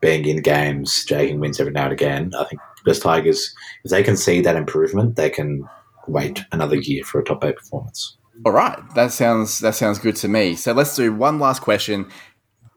being 0.00 0.24
in 0.26 0.42
games, 0.42 1.04
jagging 1.04 1.38
wins 1.38 1.60
every 1.60 1.72
now 1.72 1.84
and 1.84 1.92
again. 1.92 2.32
I 2.36 2.44
think 2.44 2.60
West 2.86 3.02
Tigers, 3.02 3.54
if 3.84 3.90
they 3.90 4.02
can 4.02 4.16
see 4.16 4.40
that 4.40 4.56
improvement, 4.56 5.16
they 5.16 5.30
can 5.30 5.68
wait 6.08 6.40
another 6.50 6.76
year 6.76 7.04
for 7.04 7.20
a 7.20 7.24
top 7.24 7.44
eight 7.44 7.56
performance. 7.56 8.16
All 8.46 8.52
right, 8.52 8.78
that 8.94 9.12
sounds 9.12 9.58
that 9.58 9.74
sounds 9.74 9.98
good 9.98 10.16
to 10.16 10.28
me. 10.28 10.54
So 10.54 10.72
let's 10.72 10.96
do 10.96 11.12
one 11.12 11.38
last 11.38 11.60
question. 11.60 12.08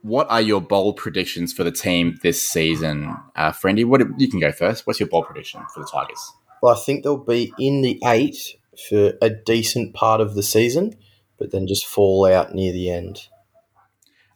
What 0.02 0.28
are 0.28 0.40
your 0.40 0.60
bold 0.60 0.96
predictions 0.96 1.52
for 1.52 1.62
the 1.62 1.70
team 1.70 2.18
this 2.22 2.46
season, 2.46 3.16
uh, 3.36 3.52
Friendy? 3.52 3.84
What 3.84 4.02
you 4.18 4.28
can 4.28 4.40
go 4.40 4.50
first. 4.50 4.86
What's 4.86 4.98
your 4.98 5.08
bold 5.08 5.26
prediction 5.26 5.62
for 5.72 5.80
the 5.80 5.88
Tigers? 5.90 6.32
Well, 6.62 6.74
I 6.74 6.78
think 6.78 7.02
they'll 7.04 7.16
be 7.18 7.52
in 7.58 7.82
the 7.82 8.00
eight 8.06 8.56
for 8.88 9.14
a 9.20 9.28
decent 9.28 9.92
part 9.94 10.20
of 10.22 10.34
the 10.34 10.42
season, 10.42 10.94
but 11.36 11.50
then 11.50 11.66
just 11.66 11.84
fall 11.84 12.24
out 12.24 12.54
near 12.54 12.72
the 12.72 12.88
end. 12.90 13.26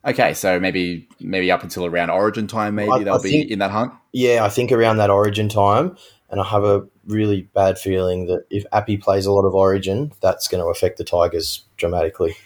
Okay, 0.05 0.35
so 0.35 0.61
maybe 0.61 1.09
maybe 1.21 1.51
up 1.51 1.63
until 1.63 1.87
around 1.87 2.11
Origin 2.11 2.47
time, 2.47 2.75
maybe 2.75 2.91
I- 2.93 3.05
they'll 3.05 3.15
I 3.15 3.23
be 3.23 3.31
think- 3.31 3.51
in 3.51 3.61
that 3.61 3.71
hunt. 3.71 3.93
Yeah, 4.13 4.45
I 4.45 4.49
think 4.49 4.73
around 4.73 4.97
that 4.99 5.11
Origin 5.11 5.49
time, 5.49 5.97
and 6.31 6.41
I 6.41 6.45
have 6.45 6.65
a 6.65 6.87
really 7.07 7.43
bad 7.55 7.79
feeling 7.79 8.27
that 8.27 8.45
if 8.51 8.65
Api 8.73 8.97
plays 8.99 9.27
a 9.27 9.33
lot 9.33 9.45
of 9.45 9.55
Origin, 9.55 10.13
that's 10.21 10.49
going 10.49 10.63
to 10.63 10.69
affect 10.69 10.99
the 10.99 11.05
Tigers 11.05 11.65
dramatically. 11.77 12.37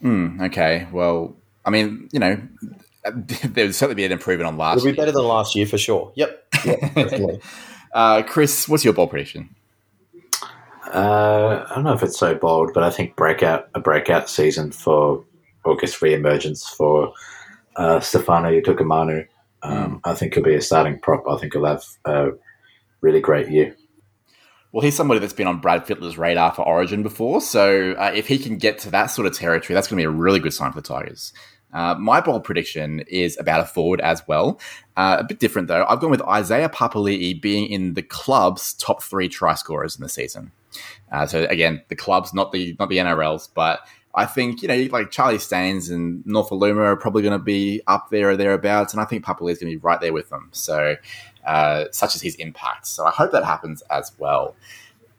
Hmm, 0.00 0.40
okay, 0.42 0.86
well, 0.92 1.36
I 1.64 1.70
mean, 1.70 2.08
you 2.12 2.18
know, 2.20 2.40
there 3.04 3.66
would 3.66 3.74
certainly 3.74 3.94
be 3.96 4.04
an 4.04 4.12
improvement 4.12 4.48
on 4.48 4.56
last. 4.56 4.76
Year. 4.76 4.78
It'll 4.78 4.84
be 4.84 4.96
year. 4.96 5.06
better 5.06 5.12
than 5.12 5.26
last 5.28 5.54
year 5.56 5.66
for 5.66 5.78
sure. 5.78 6.12
Yep, 6.14 6.44
yep 6.64 6.80
definitely. 6.94 7.40
Uh, 7.92 8.22
Chris, 8.22 8.68
what's 8.68 8.84
your 8.84 8.94
bold 8.94 9.10
prediction? 9.10 9.54
Uh, 10.92 11.64
I 11.68 11.74
don't 11.74 11.84
know 11.84 11.92
if 11.92 12.02
it's 12.02 12.18
so 12.18 12.34
bold, 12.34 12.72
but 12.74 12.82
I 12.82 12.90
think 12.90 13.16
breakout 13.16 13.68
a 13.74 13.80
breakout 13.80 14.28
season 14.28 14.72
for 14.72 15.24
August 15.64 16.02
re-emergence 16.02 16.68
for 16.68 17.12
uh, 17.76 18.00
Stefano 18.00 18.50
Utoikamanu. 18.50 19.26
Um, 19.62 20.00
I 20.04 20.14
think 20.14 20.34
he'll 20.34 20.42
be 20.42 20.54
a 20.54 20.60
starting 20.60 20.98
prop. 20.98 21.24
I 21.28 21.38
think 21.38 21.52
he'll 21.52 21.64
have 21.64 21.84
a 22.04 22.30
really 23.00 23.20
great 23.20 23.48
year. 23.48 23.76
Well, 24.72 24.82
he's 24.82 24.96
somebody 24.96 25.20
that's 25.20 25.34
been 25.34 25.46
on 25.46 25.60
Brad 25.60 25.86
Fittler's 25.86 26.16
radar 26.16 26.52
for 26.52 26.66
Origin 26.66 27.02
before, 27.02 27.42
so 27.42 27.92
uh, 27.92 28.12
if 28.14 28.26
he 28.26 28.38
can 28.38 28.56
get 28.56 28.78
to 28.80 28.90
that 28.90 29.06
sort 29.06 29.26
of 29.26 29.36
territory, 29.36 29.74
that's 29.74 29.86
going 29.86 29.98
to 29.98 30.00
be 30.00 30.06
a 30.06 30.10
really 30.10 30.40
good 30.40 30.54
sign 30.54 30.72
for 30.72 30.80
the 30.80 30.88
Tigers. 30.88 31.32
Uh, 31.72 31.94
my 31.94 32.20
bold 32.20 32.44
prediction 32.44 33.00
is 33.08 33.38
about 33.38 33.60
a 33.60 33.64
forward 33.64 34.00
as 34.00 34.26
well. 34.28 34.60
Uh, 34.96 35.16
a 35.20 35.24
bit 35.24 35.38
different 35.38 35.68
though. 35.68 35.84
I've 35.88 36.00
gone 36.00 36.10
with 36.10 36.22
Isaiah 36.22 36.68
Papali'i 36.68 37.40
being 37.40 37.66
in 37.70 37.94
the 37.94 38.02
club's 38.02 38.74
top 38.74 39.02
three 39.02 39.28
try 39.28 39.54
scorers 39.54 39.96
in 39.96 40.02
the 40.02 40.08
season. 40.08 40.52
Uh, 41.10 41.26
so 41.26 41.44
again, 41.44 41.82
the 41.88 41.96
clubs, 41.96 42.32
not 42.34 42.52
the 42.52 42.76
not 42.78 42.88
the 42.88 42.98
NRLs, 42.98 43.48
but 43.54 43.80
I 44.14 44.26
think 44.26 44.62
you 44.62 44.68
know 44.68 44.88
like 44.90 45.10
Charlie 45.10 45.38
Staines 45.38 45.88
and 45.90 46.22
Nofoaluma 46.24 46.84
are 46.84 46.96
probably 46.96 47.22
going 47.22 47.38
to 47.38 47.42
be 47.42 47.80
up 47.86 48.10
there 48.10 48.30
or 48.30 48.36
thereabouts, 48.36 48.92
and 48.92 49.00
I 49.00 49.04
think 49.04 49.24
Papali'i 49.24 49.52
is 49.52 49.58
going 49.58 49.72
to 49.72 49.78
be 49.78 49.82
right 49.82 50.00
there 50.00 50.12
with 50.12 50.28
them. 50.28 50.48
So, 50.52 50.96
uh, 51.46 51.84
such 51.90 52.14
as 52.14 52.22
his 52.22 52.34
impact. 52.36 52.86
So 52.86 53.06
I 53.06 53.10
hope 53.10 53.32
that 53.32 53.44
happens 53.44 53.82
as 53.90 54.12
well, 54.18 54.54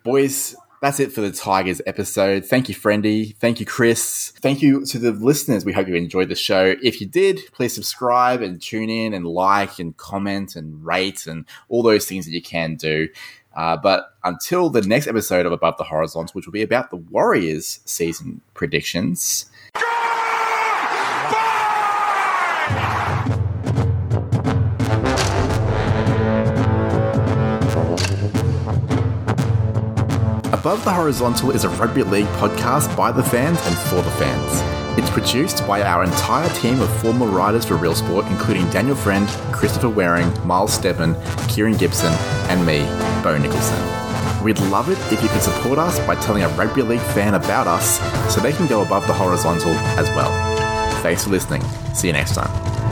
boys. 0.03 0.55
That's 0.83 0.99
it 0.99 1.13
for 1.13 1.21
the 1.21 1.31
Tigers 1.31 1.81
episode. 1.85 2.43
Thank 2.43 2.67
you, 2.67 2.75
Friendy. 2.75 3.37
Thank 3.37 3.61
you, 3.61 3.65
Chris. 3.65 4.33
Thank 4.41 4.61
you 4.61 4.85
to 4.87 4.99
the 4.99 5.13
listeners. 5.13 5.63
We 5.63 5.71
hope 5.71 5.87
you 5.87 5.95
enjoyed 5.95 6.27
the 6.27 6.35
show. 6.35 6.75
If 6.83 6.99
you 6.99 7.07
did, 7.07 7.39
please 7.53 7.73
subscribe 7.73 8.41
and 8.41 8.61
tune 8.61 8.89
in 8.89 9.13
and 9.13 9.25
like 9.25 9.79
and 9.79 9.95
comment 9.95 10.57
and 10.57 10.85
rate 10.85 11.25
and 11.25 11.45
all 11.69 11.83
those 11.83 12.05
things 12.05 12.25
that 12.25 12.33
you 12.33 12.41
can 12.41 12.75
do. 12.75 13.07
Uh, 13.55 13.77
but 13.77 14.09
until 14.25 14.69
the 14.69 14.81
next 14.81 15.07
episode 15.07 15.45
of 15.45 15.53
Above 15.53 15.77
the 15.77 15.85
Horizons, 15.85 16.35
which 16.35 16.45
will 16.45 16.51
be 16.51 16.63
about 16.63 16.89
the 16.89 16.97
Warriors 16.97 17.79
season 17.85 18.41
predictions. 18.53 19.49
Above 30.63 30.85
the 30.85 30.93
Horizontal 30.93 31.51
is 31.51 31.65
a 31.65 31.69
rugby 31.71 32.03
league 32.03 32.25
podcast 32.37 32.95
by 32.95 33.11
the 33.11 33.21
fans 33.21 33.59
and 33.63 33.77
for 33.77 34.01
the 34.01 34.11
fans. 34.11 34.97
It's 34.97 35.09
produced 35.09 35.67
by 35.67 35.81
our 35.81 36.05
entire 36.05 36.49
team 36.51 36.79
of 36.79 37.01
former 37.01 37.25
writers 37.25 37.65
for 37.65 37.75
Real 37.75 37.93
Sport, 37.93 38.27
including 38.27 38.69
Daniel 38.69 38.95
Friend, 38.95 39.27
Christopher 39.51 39.89
Waring, 39.89 40.31
Miles 40.47 40.71
Stebbin, 40.71 41.17
Kieran 41.49 41.75
Gibson, 41.75 42.13
and 42.47 42.65
me, 42.65 42.83
Bo 43.21 43.37
Nicholson. 43.37 43.77
We'd 44.41 44.57
love 44.71 44.89
it 44.89 44.97
if 45.11 45.21
you 45.21 45.27
could 45.27 45.41
support 45.41 45.79
us 45.79 45.99
by 46.07 46.15
telling 46.15 46.43
a 46.43 46.49
rugby 46.51 46.81
league 46.81 47.01
fan 47.01 47.33
about 47.33 47.67
us 47.67 47.99
so 48.33 48.39
they 48.39 48.53
can 48.53 48.65
go 48.67 48.83
above 48.83 49.05
the 49.05 49.13
horizontal 49.13 49.73
as 49.99 50.07
well. 50.11 50.31
Thanks 51.01 51.25
for 51.25 51.31
listening. 51.31 51.61
See 51.93 52.07
you 52.07 52.13
next 52.13 52.35
time. 52.35 52.82